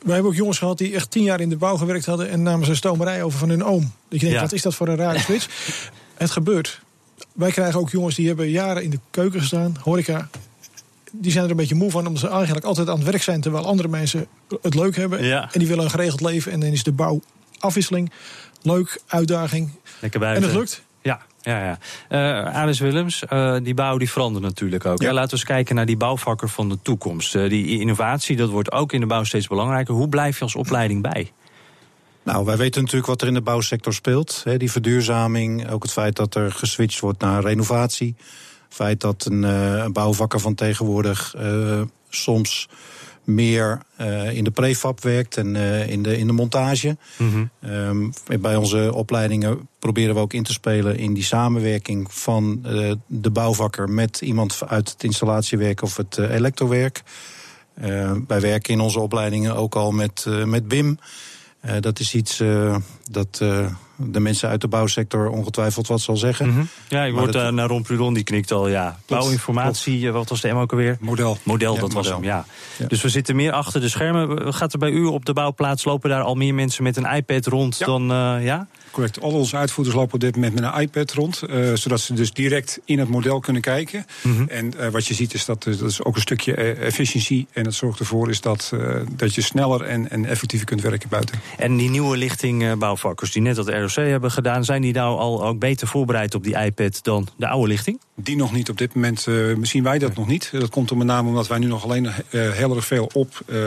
wij 0.02 0.14
hebben 0.14 0.30
ook 0.30 0.36
jongens 0.36 0.58
gehad 0.58 0.78
die 0.78 0.94
echt 0.94 1.10
tien 1.10 1.22
jaar 1.22 1.40
in 1.40 1.48
de 1.48 1.56
bouw 1.56 1.76
gewerkt 1.76 2.06
hadden 2.06 2.28
en 2.30 2.42
namen 2.42 2.64
ze 2.64 2.70
een 2.70 2.76
stomerij 2.76 3.22
over 3.22 3.38
van 3.38 3.48
hun 3.48 3.64
oom. 3.64 3.80
Dat 3.80 3.90
je 4.08 4.18
denkt, 4.18 4.34
Ja. 4.34 4.40
wat 4.40 4.52
is 4.52 4.62
dat 4.62 4.74
voor 4.74 4.88
een 4.88 4.96
rare 4.96 5.18
switch? 5.18 5.48
het 6.14 6.30
gebeurt. 6.30 6.80
Wij 7.32 7.50
krijgen 7.50 7.80
ook 7.80 7.90
jongens 7.90 8.14
die 8.14 8.26
hebben 8.26 8.50
jaren 8.50 8.82
in 8.82 8.90
de 8.90 8.98
keuken 9.10 9.40
gestaan, 9.40 9.76
horeca. 9.82 10.28
Die 11.12 11.32
zijn 11.32 11.44
er 11.44 11.50
een 11.50 11.56
beetje 11.56 11.74
moe 11.74 11.90
van, 11.90 12.06
omdat 12.06 12.20
ze 12.22 12.28
eigenlijk 12.28 12.66
altijd 12.66 12.88
aan 12.88 12.96
het 12.98 13.04
werk 13.10 13.22
zijn... 13.22 13.40
terwijl 13.40 13.66
andere 13.66 13.88
mensen 13.88 14.26
het 14.62 14.74
leuk 14.74 14.96
hebben. 14.96 15.24
Ja. 15.24 15.48
En 15.52 15.58
die 15.58 15.68
willen 15.68 15.84
een 15.84 15.90
geregeld 15.90 16.20
leven. 16.20 16.52
En 16.52 16.60
dan 16.60 16.70
is 16.70 16.82
de 16.82 16.92
bouw 16.92 17.20
afwisseling. 17.58 18.10
Leuk, 18.62 19.00
uitdaging. 19.06 19.70
Lekker 20.00 20.20
buiten. 20.20 20.42
En 20.42 20.48
het 20.48 20.58
lukt. 20.58 20.82
Ja, 21.02 21.20
ja, 21.40 21.64
ja. 21.64 21.78
Eh 22.08 22.56
Alice 22.56 22.84
Willems, 22.84 23.24
eh, 23.24 23.56
die 23.62 23.74
bouw 23.74 23.98
die 23.98 24.10
verandert 24.10 24.44
natuurlijk 24.44 24.84
ook. 24.86 25.02
Ja. 25.02 25.12
Laten 25.12 25.30
we 25.30 25.36
eens 25.36 25.44
kijken 25.44 25.74
naar 25.74 25.86
die 25.86 25.96
bouwvakker 25.96 26.48
van 26.48 26.68
de 26.68 26.78
toekomst. 26.82 27.34
Eh, 27.34 27.48
die 27.48 27.80
innovatie, 27.80 28.36
dat 28.36 28.50
wordt 28.50 28.72
ook 28.72 28.92
in 28.92 29.00
de 29.00 29.06
bouw 29.06 29.24
steeds 29.24 29.46
belangrijker. 29.46 29.94
Hoe 29.94 30.08
blijf 30.08 30.36
je 30.38 30.42
als 30.42 30.54
opleiding 30.54 31.02
bij? 31.02 31.32
Nou, 32.28 32.44
wij 32.44 32.56
weten 32.56 32.80
natuurlijk 32.80 33.08
wat 33.08 33.22
er 33.22 33.28
in 33.28 33.34
de 33.34 33.40
bouwsector 33.40 33.94
speelt. 33.94 34.40
Hè, 34.44 34.56
die 34.56 34.70
verduurzaming, 34.70 35.70
ook 35.70 35.82
het 35.82 35.92
feit 35.92 36.16
dat 36.16 36.34
er 36.34 36.52
geswitcht 36.52 37.00
wordt 37.00 37.20
naar 37.20 37.42
renovatie. 37.42 38.14
Het 38.64 38.74
feit 38.74 39.00
dat 39.00 39.26
een, 39.30 39.44
eh, 39.44 39.82
een 39.84 39.92
bouwvakker 39.92 40.40
van 40.40 40.54
tegenwoordig 40.54 41.34
eh, 41.34 41.80
soms 42.08 42.68
meer 43.28 43.82
eh, 43.96 44.36
in 44.36 44.44
de 44.44 44.50
prefab 44.50 45.02
werkt 45.02 45.36
en 45.36 45.56
eh, 45.56 45.90
in, 45.90 46.02
de, 46.02 46.18
in 46.18 46.26
de 46.26 46.32
montage. 46.32 46.96
Ehm, 47.60 48.10
bij 48.40 48.56
onze 48.56 48.94
opleidingen 48.94 49.68
proberen 49.78 50.14
we 50.14 50.20
ook 50.20 50.32
in 50.32 50.42
te 50.42 50.52
spelen 50.52 50.98
in 50.98 51.14
die 51.14 51.24
samenwerking 51.24 52.12
van 52.12 52.60
eh, 52.64 52.92
de 53.06 53.30
bouwvakker 53.30 53.88
met 53.88 54.20
iemand 54.20 54.60
uit 54.66 54.90
het 54.90 55.04
installatiewerk 55.04 55.82
of 55.82 55.96
het 55.96 56.18
elektrowerk. 56.18 57.02
Eh, 57.74 58.12
wij 58.26 58.40
werken 58.40 58.72
in 58.72 58.80
onze 58.80 59.00
opleidingen 59.00 59.56
ook 59.56 59.74
al 59.74 59.90
met, 59.90 60.26
met 60.44 60.68
BIM. 60.68 60.98
Dat 61.80 61.98
is 61.98 62.14
iets 62.14 62.42
dat 63.10 63.42
de 64.00 64.20
mensen 64.20 64.48
uit 64.48 64.60
de 64.60 64.68
bouwsector 64.68 65.28
ongetwijfeld 65.28 65.86
wat 65.86 66.00
zal 66.00 66.16
zeggen. 66.16 66.48
Mhm. 66.48 66.58
Ja, 66.88 67.04
ik 67.04 67.12
Maar 67.12 67.20
word 67.20 67.32
dat- 67.32 67.42
eh, 67.42 67.48
naar 67.52 67.68
Ron 67.68 67.82
Prudon, 67.82 68.14
die 68.14 68.22
knikt 68.24 68.52
al. 68.52 68.68
Ja, 68.68 68.98
bouwinformatie, 69.06 70.06
eh, 70.06 70.12
wat 70.12 70.28
was 70.28 70.40
de 70.40 70.48
M 70.52 70.56
ook 70.56 70.70
alweer? 70.70 70.96
Model. 71.00 71.38
Model, 71.42 71.74
Ja, 71.74 71.80
dat 71.80 71.92
was 71.92 72.08
hem, 72.08 72.24
ja. 72.24 72.44
Ja. 72.78 72.86
Dus 72.86 73.02
we 73.02 73.08
zitten 73.08 73.36
meer 73.36 73.52
achter 73.52 73.80
de 73.80 73.88
schermen. 73.88 74.54
Gaat 74.54 74.72
er 74.72 74.78
bij 74.78 74.90
u 74.90 75.04
op 75.04 75.24
de 75.24 75.32
bouwplaats, 75.32 75.84
lopen 75.84 76.10
daar 76.10 76.22
al 76.22 76.34
meer 76.34 76.54
mensen 76.54 76.82
met 76.82 76.96
een 76.96 77.14
iPad 77.16 77.46
rond 77.46 77.78
dan, 77.78 78.10
eh, 78.10 78.44
ja? 78.44 78.66
Correct. 78.90 79.20
Al 79.20 79.30
onze 79.32 79.56
uitvoerders 79.56 79.96
lopen 79.96 80.14
op 80.14 80.20
dit 80.20 80.34
moment 80.34 80.54
met 80.54 80.64
een 80.64 80.80
iPad 80.80 81.12
rond. 81.12 81.42
eh, 81.42 81.72
zodat 81.74 82.00
ze 82.00 82.14
dus 82.14 82.32
direct 82.32 82.80
in 82.84 82.98
het 82.98 83.08
model 83.08 83.40
kunnen 83.40 83.62
kijken. 83.62 84.06
Mhm. 84.22 84.42
En 84.48 84.78
eh, 84.78 84.88
wat 84.88 85.06
je 85.06 85.14
ziet 85.14 85.34
is 85.34 85.44
dat, 85.44 85.62
dat 85.64 85.80
is 85.80 86.04
ook 86.04 86.14
een 86.14 86.20
stukje 86.20 86.54
efficiëntie. 86.54 87.46
En 87.52 87.64
dat 87.64 87.74
zorgt 87.74 87.98
ervoor 87.98 88.30
is 88.30 88.40
dat, 88.40 88.70
eh, 88.74 88.94
dat 89.16 89.34
je 89.34 89.40
sneller 89.40 89.82
en, 89.82 90.10
en 90.10 90.24
effectiever 90.24 90.66
kunt 90.66 90.80
werken 90.80 91.08
buiten. 91.08 91.40
En 91.58 91.76
die 91.76 91.90
nieuwe 91.90 92.16
lichting 92.16 92.78
bouwvakkers 92.78 93.32
die 93.32 93.42
net 93.42 93.56
dat 93.56 93.68
ROC 93.94 94.06
hebben 94.06 94.30
gedaan... 94.30 94.64
zijn 94.64 94.82
die 94.82 94.92
nou 94.92 95.18
al 95.18 95.44
ook 95.44 95.58
beter 95.58 95.86
voorbereid 95.86 96.34
op 96.34 96.44
die 96.44 96.58
iPad 96.58 96.98
dan 97.02 97.28
de 97.36 97.48
oude 97.48 97.68
lichting? 97.68 98.00
Die 98.14 98.36
nog 98.36 98.52
niet 98.52 98.68
op 98.68 98.78
dit 98.78 98.94
moment, 98.94 99.26
eh, 99.26 99.34
zien 99.62 99.82
wij 99.82 99.98
dat 99.98 100.14
nog 100.14 100.26
niet. 100.26 100.50
Dat 100.52 100.68
komt 100.68 100.90
er 100.90 100.96
met 100.96 101.06
name 101.06 101.28
omdat 101.28 101.48
wij 101.48 101.58
nu 101.58 101.66
nog 101.66 101.84
alleen 101.84 102.06
eh, 102.06 102.12
heel 102.30 102.76
erg 102.76 102.86
veel 102.86 103.10
op 103.12 103.40
eh, 103.46 103.58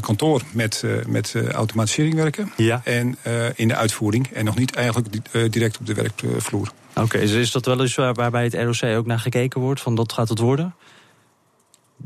kantoor 0.00 0.42
met, 0.52 0.84
met 1.08 1.34
automatisering 1.52 2.14
werken. 2.14 2.52
Ja. 2.56 2.80
En 2.84 3.16
in 3.54 3.68
de 3.68 3.74
uitvoering. 3.74 4.26
En 4.32 4.44
nog 4.44 4.58
niet 4.58 4.74
eigenlijk 4.74 5.12
di- 5.12 5.48
direct 5.48 5.78
op 5.78 5.86
de 5.86 5.94
werkvloer. 5.94 6.72
Oké, 6.94 7.18
dus 7.18 7.32
is 7.32 7.50
dat 7.50 7.66
wel 7.66 7.80
eens 7.80 7.94
waar, 7.94 8.14
waar 8.14 8.30
bij 8.30 8.44
het 8.44 8.54
ROC 8.54 8.96
ook 8.96 9.06
naar 9.06 9.18
gekeken 9.18 9.60
wordt? 9.60 9.80
Van 9.80 9.94
dat 9.94 10.12
gaat 10.12 10.28
het 10.28 10.38
worden? 10.38 10.74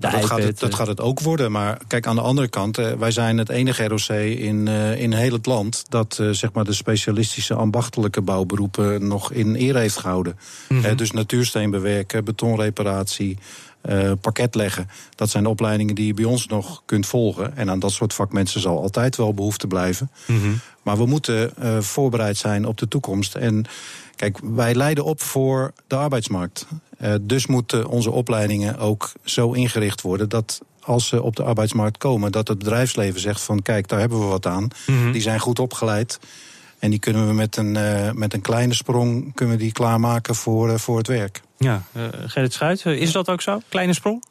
Dat, 0.01 0.25
gaat 0.25 0.43
het, 0.43 0.59
dat 0.59 0.71
eh, 0.71 0.77
gaat 0.77 0.87
het 0.87 1.01
ook 1.01 1.21
worden. 1.21 1.53
Maar 1.53 1.79
kijk, 1.87 2.07
aan 2.07 2.15
de 2.15 2.21
andere 2.21 2.49
kant, 2.49 2.79
eh, 2.79 2.93
wij 2.93 3.11
zijn 3.11 3.39
het 3.39 3.49
enige 3.49 3.89
ROC 3.89 4.09
in, 4.09 4.69
eh, 4.69 5.01
in 5.01 5.13
heel 5.13 5.33
het 5.33 5.47
land 5.47 5.85
dat 5.89 6.23
zeg 6.31 6.53
maar 6.53 6.65
de 6.65 6.73
specialistische 6.73 7.55
ambachtelijke 7.55 8.21
bouwberoepen 8.21 9.07
nog 9.07 9.33
in 9.33 9.55
ere 9.55 9.79
heeft 9.79 9.97
gehouden. 9.97 10.39
Mhm. 10.69 10.97
Dus 10.97 11.11
natuursteen 11.11 11.71
bewerken, 11.71 12.25
betonreparatie, 12.25 13.39
pakket 14.21 14.55
leggen. 14.55 14.89
Dat 15.15 15.31
zijn 15.31 15.43
de 15.43 15.49
opleidingen 15.49 15.95
die 15.95 16.07
je 16.07 16.15
bij 16.15 16.25
ons 16.25 16.47
nog 16.47 16.83
kunt 16.85 17.07
volgen. 17.07 17.57
En 17.57 17.71
aan 17.71 17.79
dat 17.79 17.93
soort 17.93 18.15
vakmensen 18.15 18.61
zal 18.61 18.83
altijd 18.83 19.17
wel 19.17 19.35
behoefte 19.35 19.67
blijven. 19.67 20.11
mhm. 20.27 20.51
Maar 20.83 20.97
we 20.97 21.07
moeten 21.07 21.53
voorbereid 21.85 22.37
zijn 22.37 22.67
op 22.67 22.79
de 22.79 22.89
toekomst. 22.89 23.35
En 23.35 23.65
kijk, 24.17 24.39
wij 24.43 24.75
leiden 24.75 25.05
op 25.05 25.23
voor 25.23 25.73
de 25.87 25.97
arbeidsmarkt. 25.97 26.67
Eh, 27.01 27.15
dus 27.21 27.47
moeten 27.47 27.87
onze 27.89 28.11
opleidingen 28.11 28.79
ook 28.79 29.13
zo 29.25 29.53
ingericht 29.53 30.01
worden 30.01 30.29
dat 30.29 30.61
als 30.81 31.07
ze 31.09 31.23
op 31.23 31.37
de 31.37 31.43
arbeidsmarkt 31.43 31.99
komen, 31.99 32.33
dat 32.33 32.49
het 32.49 32.59
bedrijfsleven 32.59 33.21
zegt 33.21 33.41
van 33.41 33.63
kijk, 33.63 33.89
daar 33.89 33.99
hebben 34.01 34.19
we 34.21 34.25
wat 34.27 34.47
aan. 34.47 34.69
Mhm. 34.87 35.13
Die 35.13 35.23
zijn 35.23 35.41
goed 35.41 35.59
opgeleid. 35.59 36.19
En 36.79 36.91
die 36.91 36.99
kunnen 36.99 37.27
we 37.27 37.33
met 37.33 37.57
een, 37.57 37.77
eh, 37.77 38.11
met 38.13 38.35
een 38.35 38.41
kleine 38.41 38.75
sprong 38.75 39.35
kunnen 39.35 39.57
we 39.57 39.63
die 39.63 39.73
klaarmaken 39.73 40.35
voor, 40.35 40.69
eh, 40.71 40.79
voor 40.79 40.99
het 40.99 41.07
werk. 41.07 41.41
Ja, 41.59 41.83
eh, 41.93 42.03
Gerrit 42.27 42.53
Schuit, 42.53 42.87
is 42.87 43.13
dat 43.13 43.29
ook 43.29 43.41
zo? 43.43 43.61
Kleine 43.69 43.93
sprong? 43.93 44.25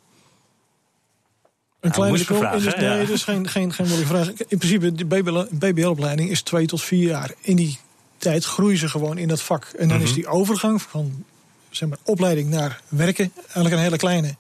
Een 1.80 1.92
kleine 1.92 2.18
sprong. 2.18 2.40
vraag, 2.40 2.76
nee, 2.76 2.86
Ja. 2.90 2.98
dat 2.98 3.10
is 3.10 3.24
geen, 3.24 3.48
geen, 3.48 3.74
geen 3.74 3.88
moeilijke 3.88 4.14
vraag. 4.16 4.28
In 4.48 4.58
principe, 4.58 4.92
de 4.92 5.06
BBL-opleiding 5.52 6.30
is 6.30 6.42
twee 6.42 6.66
tot 6.66 6.82
vier 6.82 7.08
jaar. 7.08 7.34
In 7.42 7.56
die 7.56 7.78
tijd 8.18 8.46
groeien 8.46 8.78
ze 8.78 8.90
gewoon 8.90 9.18
in 9.18 9.28
dat 9.28 9.42
vak. 9.42 9.66
En 9.78 9.88
dan 9.88 9.98
Mhm. 9.98 10.06
is 10.06 10.14
die 10.14 10.28
overgang 10.28 10.82
van 10.82 11.24
zeg 11.70 11.90
maar, 11.90 11.98
opleiding 12.04 12.50
naar 12.50 12.82
werken 12.88 13.32
eigenlijk 13.36 13.76
een 13.76 13.82
hele 13.82 13.98
kleine. 13.98 14.36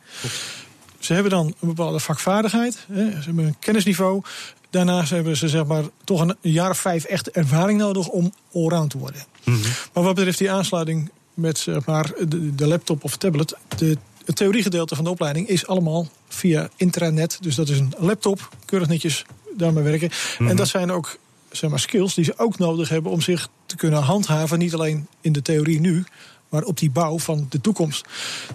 Ze 0.99 1.13
hebben 1.13 1.31
dan 1.31 1.45
een 1.45 1.67
bepaalde 1.67 1.99
vakvaardigheid. 1.99 2.85
Hè. 2.91 3.09
Ze 3.09 3.25
hebben 3.25 3.45
een 3.45 3.59
kennisniveau. 3.59 4.21
Daarnaast 4.69 5.09
hebben 5.09 5.37
ze 5.37 5.47
zeg 5.47 5.65
maar, 5.65 5.83
toch 6.03 6.21
een 6.21 6.35
jaar 6.41 6.69
of 6.69 6.79
vijf 6.79 7.03
echt 7.03 7.29
ervaring 7.29 7.79
nodig 7.79 8.07
om 8.07 8.33
allround 8.53 8.89
te 8.89 8.97
worden. 8.97 9.21
Maar 9.93 10.03
wat 10.03 10.15
betreft 10.15 10.37
die 10.37 10.51
aansluiting 10.51 11.11
met 11.33 11.57
zeg 11.57 11.85
maar, 11.85 12.11
de, 12.27 12.55
de 12.55 12.67
laptop 12.67 13.03
of 13.03 13.17
tablet... 13.17 13.55
De, 13.77 13.97
het 14.25 14.35
theoriegedeelte 14.35 14.95
van 14.95 15.03
de 15.03 15.09
opleiding 15.09 15.47
is 15.47 15.67
allemaal 15.67 16.07
via 16.27 16.69
intranet. 16.75 17.37
Dus 17.41 17.55
dat 17.55 17.69
is 17.69 17.79
een 17.79 17.93
laptop, 17.97 18.49
keurig 18.65 18.87
netjes 18.87 19.25
daarmee 19.57 19.83
werken. 19.83 20.11
En 20.39 20.55
dat 20.55 20.67
zijn 20.67 20.91
ook 20.91 21.17
zeg 21.51 21.69
maar, 21.69 21.79
skills 21.79 22.13
die 22.13 22.25
ze 22.25 22.37
ook 22.37 22.57
nodig 22.57 22.89
hebben... 22.89 23.11
om 23.11 23.21
zich 23.21 23.49
te 23.65 23.75
kunnen 23.75 24.01
handhaven, 24.01 24.59
niet 24.59 24.73
alleen 24.73 25.07
in 25.21 25.31
de 25.31 25.41
theorie 25.41 25.79
nu... 25.79 26.03
maar 26.49 26.63
op 26.63 26.77
die 26.77 26.91
bouw 26.91 27.19
van 27.19 27.45
de 27.49 27.61
toekomst. 27.61 28.07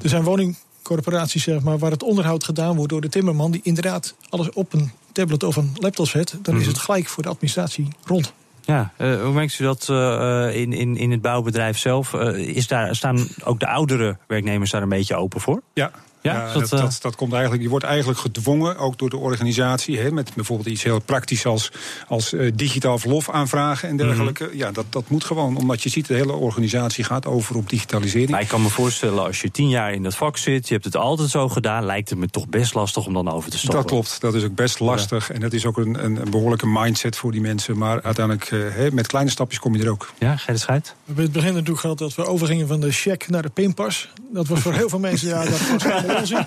Er 0.02 0.08
zijn 0.08 0.22
woningcorporaties 0.22 1.42
zeg 1.42 1.62
maar, 1.62 1.78
waar 1.78 1.90
het 1.90 2.02
onderhoud 2.02 2.44
gedaan 2.44 2.76
wordt 2.76 2.90
door 2.90 3.00
de 3.00 3.08
timmerman... 3.08 3.50
die 3.50 3.60
inderdaad 3.64 4.14
alles 4.28 4.50
op 4.50 4.72
een 4.72 4.90
tablet 5.12 5.42
of 5.42 5.56
een 5.56 5.72
laptop 5.74 6.08
zet. 6.08 6.38
Dan 6.42 6.60
is 6.60 6.66
het 6.66 6.78
gelijk 6.78 7.06
voor 7.06 7.22
de 7.22 7.28
administratie 7.28 7.88
rond. 8.04 8.32
Ja, 8.64 8.92
eh, 8.96 9.22
hoe 9.22 9.32
merkt 9.32 9.58
u 9.58 9.64
dat 9.64 9.88
eh, 9.88 10.60
in, 10.60 10.72
in, 10.72 10.96
in 10.96 11.10
het 11.10 11.20
bouwbedrijf 11.20 11.78
zelf? 11.78 12.14
Eh, 12.14 12.56
is 12.56 12.66
daar, 12.66 12.96
staan 12.96 13.26
ook 13.44 13.60
de 13.60 13.66
oudere 13.66 14.16
werknemers 14.26 14.70
daar 14.70 14.82
een 14.82 14.88
beetje 14.88 15.16
open 15.16 15.40
voor? 15.40 15.62
Ja, 15.74 15.90
Ja, 16.32 16.52
dat, 16.52 16.68
dat, 16.68 16.80
dat, 16.80 16.98
dat, 17.00 17.16
komt 17.16 17.32
eigenlijk, 17.32 17.62
je 17.62 17.68
wordt 17.68 17.84
eigenlijk 17.84 18.18
gedwongen, 18.18 18.76
ook 18.76 18.98
door 18.98 19.10
de 19.10 19.16
organisatie, 19.16 19.98
hè, 19.98 20.10
met 20.10 20.34
bijvoorbeeld 20.34 20.68
iets 20.68 20.82
heel 20.82 21.00
praktisch 21.00 21.46
als, 21.46 21.72
als 22.08 22.32
uh, 22.32 22.52
digitaal 22.54 22.98
verlof 22.98 23.30
aanvragen 23.30 23.88
en 23.88 23.96
dergelijke. 23.96 24.50
Ja, 24.52 24.72
dat, 24.72 24.84
dat 24.90 25.08
moet 25.08 25.24
gewoon, 25.24 25.56
omdat 25.56 25.82
je 25.82 25.88
ziet, 25.88 26.06
de 26.06 26.14
hele 26.14 26.32
organisatie 26.32 27.04
gaat 27.04 27.26
over 27.26 27.56
op 27.56 27.68
digitalisering. 27.68 28.30
Maar 28.30 28.40
ik 28.40 28.48
kan 28.48 28.62
me 28.62 28.68
voorstellen, 28.68 29.24
als 29.24 29.40
je 29.40 29.50
tien 29.50 29.68
jaar 29.68 29.92
in 29.92 30.02
dat 30.02 30.14
vak 30.14 30.36
zit, 30.36 30.68
je 30.68 30.72
hebt 30.72 30.84
het 30.84 30.96
altijd 30.96 31.30
zo 31.30 31.48
gedaan, 31.48 31.84
lijkt 31.84 32.10
het 32.10 32.18
me 32.18 32.28
toch 32.28 32.48
best 32.48 32.74
lastig 32.74 33.06
om 33.06 33.12
dan 33.12 33.30
over 33.30 33.50
te 33.50 33.58
stappen. 33.58 33.80
Dat 33.80 33.90
klopt, 33.90 34.20
dat 34.20 34.34
is 34.34 34.44
ook 34.44 34.54
best 34.54 34.80
lastig. 34.80 35.30
En 35.30 35.40
dat 35.40 35.52
is 35.52 35.66
ook 35.66 35.76
een, 35.76 36.04
een, 36.04 36.30
behoorlijke 36.30 36.66
mindset 36.66 37.16
voor 37.16 37.32
die 37.32 37.40
mensen. 37.40 37.78
Maar 37.78 38.02
uiteindelijk, 38.02 38.50
uh, 38.50 38.90
met 38.92 39.06
kleine 39.06 39.30
stapjes 39.30 39.58
kom 39.58 39.76
je 39.76 39.82
er 39.82 39.90
ook. 39.90 40.12
Ja, 40.18 40.36
Gerrit 40.36 40.60
Schuit? 40.60 40.86
We 40.86 40.92
hebben 41.06 41.24
in 41.24 41.30
het 41.30 41.32
begin 41.32 41.52
natuurlijk 41.52 41.80
gehad 41.80 41.98
dat 41.98 42.14
we 42.14 42.26
overgingen 42.26 42.66
van 42.66 42.80
de 42.80 42.92
check 42.92 43.28
naar 43.28 43.42
de 43.42 43.48
pinpas. 43.48 44.08
Dat 44.32 44.48
was 44.48 44.60
voor 44.60 44.72
heel 44.72 44.88
veel 44.88 44.98
mensen, 44.98 45.28
ja, 45.28 45.44
dat 45.44 45.68
was 45.70 45.82
onzin. 46.14 46.46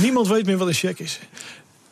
Niemand 0.00 0.28
weet 0.28 0.46
meer 0.46 0.56
wat 0.56 0.68
een 0.68 0.74
check 0.74 0.98
is. 0.98 1.18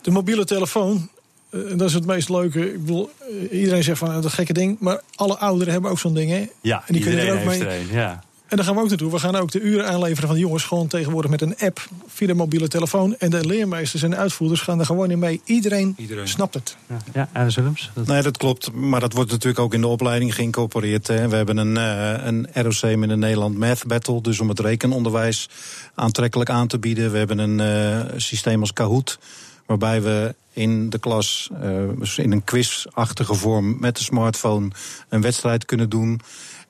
De 0.01 0.11
mobiele 0.11 0.45
telefoon, 0.45 1.09
uh, 1.51 1.79
dat 1.79 1.89
is 1.89 1.95
het 1.95 2.07
meest 2.07 2.29
leuke. 2.29 2.73
Ik 2.73 2.81
bedoel, 2.81 3.11
uh, 3.31 3.59
iedereen 3.59 3.83
zegt 3.83 3.99
van 3.99 4.21
dat 4.21 4.33
gekke 4.33 4.53
ding. 4.53 4.77
Maar 4.81 5.01
alle 5.15 5.39
ouderen 5.39 5.73
hebben 5.73 5.91
ook 5.91 5.99
zo'n 5.99 6.15
ding, 6.15 6.31
hè? 6.31 6.47
Ja, 6.61 6.83
en 6.87 6.93
die 6.95 7.03
kunnen 7.03 7.27
er 7.27 7.39
ook 7.39 7.45
mee. 7.45 7.69
Een, 7.69 7.87
ja. 7.91 8.25
En 8.49 8.57
daar 8.57 8.67
gaan 8.67 8.75
we 8.75 8.81
ook 8.81 8.89
naartoe. 8.89 9.11
We 9.11 9.19
gaan 9.19 9.37
ook 9.37 9.51
de 9.51 9.61
uren 9.61 9.89
aanleveren 9.89 10.27
van 10.27 10.37
de 10.37 10.43
jongens 10.43 10.65
gewoon 10.65 10.87
tegenwoordig 10.87 11.31
met 11.31 11.41
een 11.41 11.59
app 11.59 11.89
via 12.07 12.27
de 12.27 12.35
mobiele 12.35 12.69
telefoon. 12.69 13.17
En 13.19 13.31
de 13.31 13.47
leermeesters 13.47 14.03
en 14.03 14.11
de 14.11 14.17
uitvoerders 14.17 14.61
gaan 14.61 14.79
er 14.79 14.87
gewoon 14.87 15.11
in 15.11 15.19
mee. 15.19 15.41
Iedereen, 15.45 15.95
Iedereen. 15.99 16.29
snapt 16.29 16.55
het. 16.55 16.77
Ja, 17.13 17.29
ja 17.35 17.47
Willems? 17.47 17.91
Dat... 17.95 18.07
Nee, 18.07 18.23
dat 18.23 18.37
klopt. 18.37 18.73
Maar 18.73 19.01
dat 19.01 19.13
wordt 19.13 19.31
natuurlijk 19.31 19.59
ook 19.59 19.75
in 19.75 19.81
de 19.81 19.87
opleiding 19.87 20.35
geïncorporeerd. 20.35 21.07
Hè. 21.07 21.29
We 21.29 21.37
hebben 21.37 21.57
een, 21.57 21.77
uh, 21.77 22.27
een 22.27 22.49
ROC 22.53 22.97
met 22.97 23.11
een 23.11 23.19
Nederland 23.19 23.59
Math 23.59 23.87
Battle. 23.87 24.21
Dus 24.21 24.41
om 24.41 24.49
het 24.49 24.61
rekenonderwijs 24.61 25.49
aantrekkelijk 25.95 26.51
aan 26.51 26.67
te 26.67 26.79
bieden. 26.79 27.13
We 27.13 27.19
hebben 27.19 27.39
een 27.39 27.59
uh, 27.59 28.13
systeem 28.17 28.61
als 28.61 28.73
Kahoot. 28.73 29.19
Waarbij 29.67 30.03
we 30.03 30.35
in 30.53 30.91
de 30.91 30.99
klas 30.99 31.51
uh, 31.63 32.17
in 32.17 32.33
een 32.33 32.45
quizachtige 32.45 33.35
vorm 33.35 33.77
met 33.81 33.97
de 33.97 34.03
smartphone 34.03 34.71
een 35.09 35.21
wedstrijd 35.21 35.65
kunnen 35.65 35.89
doen. 35.89 36.21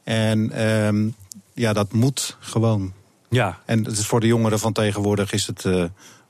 En 0.04 0.68
um, 0.86 1.14
ja, 1.56 1.72
dat 1.72 1.92
moet 1.92 2.36
gewoon. 2.40 2.92
Ja. 3.28 3.58
En 3.64 3.84
het 3.84 3.98
is 3.98 4.06
voor 4.06 4.20
de 4.20 4.26
jongeren 4.26 4.58
van 4.58 4.72
tegenwoordig 4.72 5.32
is 5.32 5.46
het, 5.46 5.64
uh, 5.64 5.84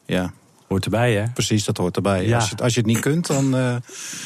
ja... 0.06 0.32
Hoort 0.68 0.84
erbij, 0.84 1.14
hè? 1.14 1.24
Precies, 1.34 1.64
dat 1.64 1.76
hoort 1.76 1.96
erbij. 1.96 2.26
Ja. 2.26 2.36
Als, 2.36 2.48
je, 2.48 2.56
als 2.56 2.74
je 2.74 2.80
het 2.80 2.88
niet 2.88 3.00
kunt, 3.00 3.26
dan, 3.26 3.44
uh, 3.44 3.76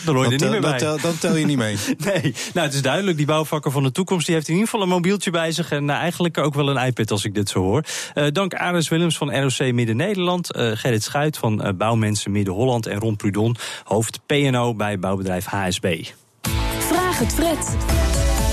dan 0.05 0.15
hoor 0.15 0.25
je 0.25 0.31
er 0.31 0.41
niet 0.41 0.51
meer 0.51 0.61
bij. 0.61 0.71
Dan 0.71 0.79
tel, 0.79 1.01
dan 1.01 1.19
tel 1.19 1.37
je 1.37 1.47
niet 1.47 1.57
mee. 1.57 1.77
nee, 2.13 2.35
nou 2.55 2.67
het 2.67 2.75
is 2.75 2.83
duidelijk. 2.83 3.17
Die 3.17 3.27
bouwvakker 3.27 3.71
van 3.71 3.83
de 3.83 3.93
toekomst 3.93 4.27
die 4.27 4.35
heeft 4.35 4.49
in 4.49 4.55
ieder 4.55 4.69
geval 4.69 4.85
een 4.85 4.93
mobieltje 4.93 5.31
bij 5.31 5.53
zich. 5.53 5.71
En 5.71 5.85
uh, 5.85 5.95
eigenlijk 5.95 6.39
ook 6.39 6.55
wel 6.55 6.69
een 6.69 6.87
iPad 6.87 7.11
als 7.11 7.25
ik 7.25 7.35
dit 7.35 7.49
zo 7.49 7.61
hoor. 7.61 7.85
Uh, 8.15 8.27
dank 8.33 8.55
Aris 8.55 8.89
Willems 8.89 9.17
van 9.17 9.41
ROC 9.41 9.73
Midden-Nederland. 9.73 10.47
Gerrit 10.57 11.03
Schuit 11.03 11.39
van 11.39 11.75
Bouwmensen 11.79 12.31
Midden-Holland. 12.31 12.87
En 12.87 12.99
Ron 12.99 13.17
Prudon, 13.17 13.57
hoofd 13.85 14.21
PNO 14.27 14.75
bij 14.75 14.99
bouwbedrijf 14.99 15.45
HSB. 15.45 16.05
Vraag 16.79 17.19
het 17.19 17.33
Fred. 17.33 17.77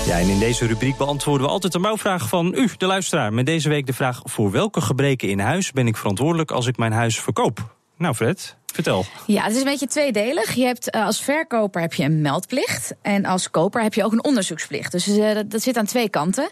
Ja, 0.08 0.18
en 0.18 0.28
in 0.28 0.38
deze 0.38 0.66
rubriek 0.66 0.96
beantwoorden 0.96 1.46
we 1.46 1.52
altijd 1.52 1.74
een 1.74 1.82
bouwvraag 1.82 2.28
van 2.28 2.54
u, 2.54 2.68
de 2.76 2.86
luisteraar. 2.86 3.32
Met 3.32 3.46
deze 3.46 3.68
week 3.68 3.86
de 3.86 3.92
vraag: 3.92 4.20
voor 4.24 4.50
welke 4.50 4.80
gebreken 4.80 5.28
in 5.28 5.38
huis 5.38 5.72
ben 5.72 5.86
ik 5.86 5.96
verantwoordelijk 5.96 6.50
als 6.50 6.66
ik 6.66 6.76
mijn 6.76 6.92
huis 6.92 7.20
verkoop? 7.20 7.76
Nou, 7.96 8.14
Fred, 8.14 8.57
vertel. 8.74 9.04
Ja, 9.26 9.42
het 9.42 9.52
is 9.52 9.58
een 9.58 9.64
beetje 9.64 9.86
tweedelig. 9.86 10.54
Je 10.54 10.64
hebt 10.64 10.94
uh, 10.94 11.06
als 11.06 11.20
verkoper 11.20 11.80
heb 11.80 11.94
je 11.94 12.04
een 12.04 12.20
meldplicht. 12.20 12.94
En 13.02 13.24
als 13.24 13.50
koper 13.50 13.82
heb 13.82 13.94
je 13.94 14.04
ook 14.04 14.12
een 14.12 14.24
onderzoeksplicht. 14.24 14.92
Dus 14.92 15.08
uh, 15.08 15.38
dat, 15.46 15.62
zit 15.62 15.76
aan 15.76 15.86
twee 15.86 16.08
kanten. 16.08 16.50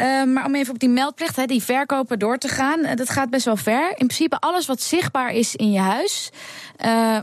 Uh, 0.00 0.24
maar 0.24 0.44
om 0.44 0.54
even 0.54 0.74
op 0.74 0.78
die 0.78 0.88
meldplicht, 0.88 1.48
die 1.48 1.62
verkoper 1.62 2.18
door 2.18 2.38
te 2.38 2.48
gaan, 2.48 2.96
dat 2.96 3.10
gaat 3.10 3.30
best 3.30 3.44
wel 3.44 3.56
ver. 3.56 3.88
In 3.88 3.94
principe, 4.06 4.38
alles 4.38 4.66
wat 4.66 4.82
zichtbaar 4.82 5.32
is 5.32 5.56
in 5.56 5.72
je 5.72 5.78
huis. 5.78 6.30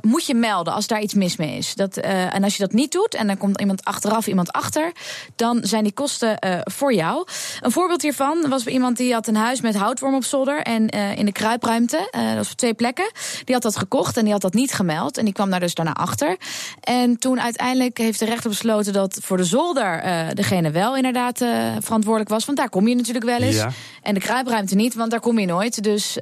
Moet 0.01 0.25
je 0.25 0.33
melden 0.33 0.73
als 0.73 0.87
daar 0.87 1.01
iets 1.01 1.13
mis 1.13 1.35
mee 1.35 1.57
is. 1.57 1.75
Dat, 1.75 1.97
en 1.97 2.43
als 2.43 2.55
je 2.57 2.63
dat 2.63 2.73
niet 2.73 2.91
doet 2.91 3.13
en 3.13 3.27
dan 3.27 3.37
komt 3.37 3.59
iemand 3.59 3.85
achteraf, 3.85 4.27
iemand 4.27 4.51
achter, 4.51 4.91
dan 5.35 5.59
zijn 5.63 5.83
die 5.83 5.93
kosten 5.93 6.37
voor 6.63 6.93
jou. 6.93 7.27
Een 7.61 7.71
voorbeeld 7.71 8.01
hiervan 8.01 8.49
was 8.49 8.65
iemand 8.65 8.97
die 8.97 9.13
had 9.13 9.27
een 9.27 9.35
huis 9.35 9.61
met 9.61 9.75
houtworm 9.75 10.15
op 10.15 10.23
zolder 10.23 10.61
en 10.61 10.87
in 10.89 11.25
de 11.25 11.31
kruipruimte, 11.31 12.07
dat 12.11 12.35
was 12.35 12.51
op 12.51 12.57
twee 12.57 12.73
plekken. 12.73 13.11
Die 13.43 13.53
had 13.53 13.63
dat 13.63 13.77
gekocht 13.77 14.17
en 14.23 14.29
die 14.29 14.39
had 14.41 14.51
dat 14.51 14.61
niet 14.61 14.73
gemeld 14.73 15.17
en 15.17 15.25
die 15.25 15.33
kwam 15.33 15.49
daar 15.49 15.59
dus 15.59 15.73
daarna 15.73 15.93
achter. 15.93 16.37
En 16.79 17.17
toen 17.17 17.41
uiteindelijk 17.41 17.97
heeft 17.97 18.19
de 18.19 18.25
rechter 18.25 18.49
besloten 18.49 18.93
dat 18.93 19.19
voor 19.21 19.37
de 19.37 19.43
zolder 19.43 20.03
degene 20.33 20.71
wel 20.71 20.95
inderdaad 20.95 21.37
verantwoordelijk 21.79 22.29
was, 22.29 22.45
want 22.45 22.57
daar 22.57 22.69
kom 22.69 22.87
je 22.87 22.95
natuurlijk 22.95 23.25
wel 23.25 23.39
eens. 23.39 23.55
Ja. 23.55 23.71
En 24.01 24.13
de 24.13 24.19
kruipruimte 24.19 24.75
niet, 24.75 24.93
want 24.93 25.11
daar 25.11 25.19
kom 25.19 25.39
je 25.39 25.45
nooit. 25.45 25.83
Dus 25.83 26.17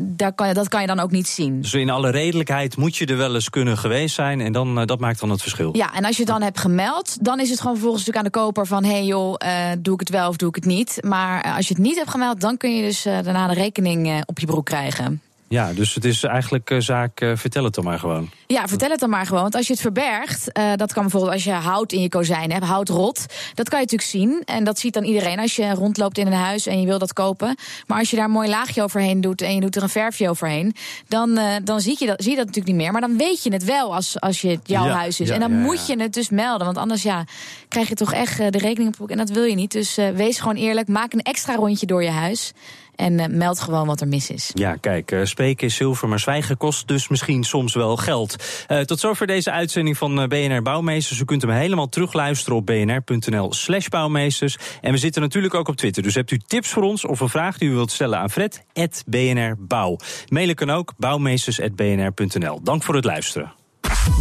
daar 0.00 0.32
kan, 0.34 0.52
dat 0.52 0.68
kan 0.68 0.80
je 0.80 0.86
dan 0.86 1.00
ook 1.00 1.10
niet 1.10 1.28
zien. 1.28 1.60
Dus 1.60 1.74
in 1.74 1.90
alle 1.90 2.10
redelijkheid 2.10 2.76
moet 2.76 2.96
je 2.96 3.06
er 3.06 3.16
wel 3.16 3.34
eens 3.34 3.50
kunnen 3.50 3.78
geweest 3.78 4.14
zijn. 4.14 4.40
En 4.40 4.52
dan, 4.52 4.86
dat 4.86 5.00
maakt 5.00 5.20
dan 5.20 5.30
het 5.30 5.42
verschil. 5.42 5.76
Ja, 5.76 5.94
en 5.94 6.04
als 6.04 6.16
je 6.16 6.22
het 6.22 6.32
dan 6.32 6.42
hebt 6.42 6.58
gemeld, 6.58 7.24
dan 7.24 7.40
is 7.40 7.50
het 7.50 7.60
gewoon 7.60 7.74
vervolgens 7.74 8.06
natuurlijk 8.06 8.34
aan 8.34 8.42
de 8.42 8.46
koper 8.46 8.66
van: 8.66 8.84
hé 8.84 8.90
hey 8.90 9.04
joh, 9.04 9.34
doe 9.78 9.94
ik 9.94 10.00
het 10.00 10.10
wel 10.10 10.28
of 10.28 10.36
doe 10.36 10.48
ik 10.48 10.54
het 10.54 10.64
niet. 10.64 10.98
Maar 11.00 11.54
als 11.54 11.68
je 11.68 11.74
het 11.74 11.82
niet 11.82 11.96
hebt 11.96 12.10
gemeld, 12.10 12.40
dan 12.40 12.56
kun 12.56 12.76
je 12.76 12.82
dus 12.82 13.02
daarna 13.02 13.48
de 13.48 13.54
rekening 13.54 14.22
op 14.26 14.38
je 14.38 14.46
broek 14.46 14.64
krijgen. 14.64 15.20
Ja, 15.48 15.72
dus 15.72 15.94
het 15.94 16.04
is 16.04 16.22
eigenlijk 16.22 16.70
uh, 16.70 16.80
zaak, 16.80 17.20
uh, 17.20 17.36
vertel 17.36 17.64
het 17.64 17.74
dan 17.74 17.84
maar 17.84 17.98
gewoon. 17.98 18.30
Ja, 18.46 18.68
vertel 18.68 18.90
het 18.90 19.00
dan 19.00 19.10
maar 19.10 19.26
gewoon. 19.26 19.42
Want 19.42 19.54
als 19.54 19.66
je 19.66 19.72
het 19.72 19.82
verbergt, 19.82 20.58
uh, 20.58 20.72
dat 20.76 20.92
kan 20.92 21.02
bijvoorbeeld 21.02 21.32
als 21.32 21.44
je 21.44 21.52
hout 21.52 21.92
in 21.92 22.00
je 22.00 22.08
kozijn 22.08 22.52
hebt, 22.52 22.64
hout 22.64 22.88
rot. 22.88 23.26
Dat 23.54 23.68
kan 23.68 23.78
je 23.78 23.84
natuurlijk 23.84 24.10
zien. 24.10 24.42
En 24.44 24.64
dat 24.64 24.78
ziet 24.78 24.94
dan 24.94 25.04
iedereen 25.04 25.38
als 25.38 25.56
je 25.56 25.70
rondloopt 25.70 26.18
in 26.18 26.26
een 26.26 26.32
huis 26.32 26.66
en 26.66 26.80
je 26.80 26.86
wil 26.86 26.98
dat 26.98 27.12
kopen. 27.12 27.56
Maar 27.86 27.98
als 27.98 28.10
je 28.10 28.16
daar 28.16 28.24
een 28.24 28.30
mooi 28.30 28.48
laagje 28.48 28.82
overheen 28.82 29.20
doet 29.20 29.42
en 29.42 29.54
je 29.54 29.60
doet 29.60 29.76
er 29.76 29.82
een 29.82 29.88
verfje 29.88 30.28
overheen, 30.28 30.74
dan, 31.08 31.40
dan 31.64 31.80
zie, 31.80 31.96
je 31.98 32.06
dat, 32.06 32.22
zie 32.22 32.30
je 32.30 32.36
dat 32.36 32.46
natuurlijk 32.46 32.74
niet 32.74 32.82
meer. 32.84 32.92
Maar 32.92 33.00
dan 33.00 33.16
weet 33.16 33.42
je 33.42 33.52
het 33.52 33.64
wel 33.64 33.94
als, 33.94 34.20
als 34.20 34.40
je 34.40 34.58
jouw 34.62 34.86
ja, 34.86 34.92
huis 34.92 35.20
is. 35.20 35.28
Ja, 35.28 35.34
en 35.34 35.40
dan 35.40 35.50
ja, 35.50 35.56
moet 35.56 35.86
je 35.86 36.00
het 36.00 36.12
dus 36.12 36.30
melden. 36.30 36.66
Want 36.66 36.78
anders 36.78 37.02
ja, 37.02 37.24
krijg 37.68 37.88
je 37.88 37.94
toch 37.94 38.12
echt 38.12 38.36
de 38.36 38.58
rekening 38.58 38.94
op. 39.00 39.10
En 39.10 39.16
dat 39.16 39.30
wil 39.30 39.44
je 39.44 39.54
niet. 39.54 39.72
Dus 39.72 39.98
wees 40.14 40.38
gewoon 40.38 40.56
eerlijk. 40.56 40.88
Maak 40.88 41.12
een 41.12 41.22
extra 41.22 41.54
rondje 41.54 41.86
door 41.86 42.02
je 42.02 42.10
huis. 42.10 42.52
En 42.96 43.18
uh, 43.18 43.26
meld 43.26 43.60
gewoon 43.60 43.86
wat 43.86 44.00
er 44.00 44.08
mis 44.08 44.30
is. 44.30 44.50
Ja, 44.54 44.76
kijk, 44.80 45.12
uh, 45.12 45.24
spreken 45.24 45.66
is 45.66 45.74
zilver, 45.74 46.08
maar 46.08 46.20
zwijgen 46.20 46.56
kost 46.56 46.88
dus 46.88 47.08
misschien 47.08 47.44
soms 47.44 47.74
wel 47.74 47.96
geld. 47.96 48.36
Uh, 48.68 48.80
tot 48.80 49.00
zover 49.00 49.26
deze 49.26 49.50
uitzending 49.50 49.98
van 49.98 50.28
BNR 50.28 50.62
Bouwmeesters. 50.62 51.20
U 51.20 51.24
kunt 51.24 51.42
hem 51.42 51.50
helemaal 51.50 51.88
terugluisteren 51.88 52.58
op 52.58 52.66
bnr.nl 52.66 53.52
slash 53.52 53.88
bouwmeesters. 53.88 54.56
En 54.80 54.92
we 54.92 54.98
zitten 54.98 55.22
natuurlijk 55.22 55.54
ook 55.54 55.68
op 55.68 55.76
Twitter. 55.76 56.02
Dus 56.02 56.14
hebt 56.14 56.30
u 56.30 56.38
tips 56.38 56.68
voor 56.68 56.82
ons 56.82 57.04
of 57.04 57.20
een 57.20 57.28
vraag 57.28 57.58
die 57.58 57.68
u 57.68 57.72
wilt 57.72 57.90
stellen 57.90 58.18
aan 58.18 58.30
Fred, 58.30 58.64
BNR 59.06 59.54
Bouw. 59.58 59.96
Mailen 60.28 60.54
kan 60.54 60.70
ook 60.70 60.92
bouwmeesters.bnr.nl. 60.96 62.60
Dank 62.62 62.82
voor 62.82 62.94
het 62.94 63.04
luisteren. 63.04 63.52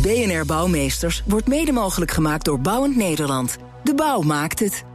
BNR 0.01 0.45
Bouwmeesters 0.45 1.23
wordt 1.25 1.47
mede 1.47 1.71
mogelijk 1.71 2.11
gemaakt 2.11 2.45
door 2.45 2.59
Bouwend 2.59 2.95
Nederland. 2.95 3.57
De 3.83 3.95
bouw 3.95 4.21
maakt 4.21 4.59
het. 4.59 4.94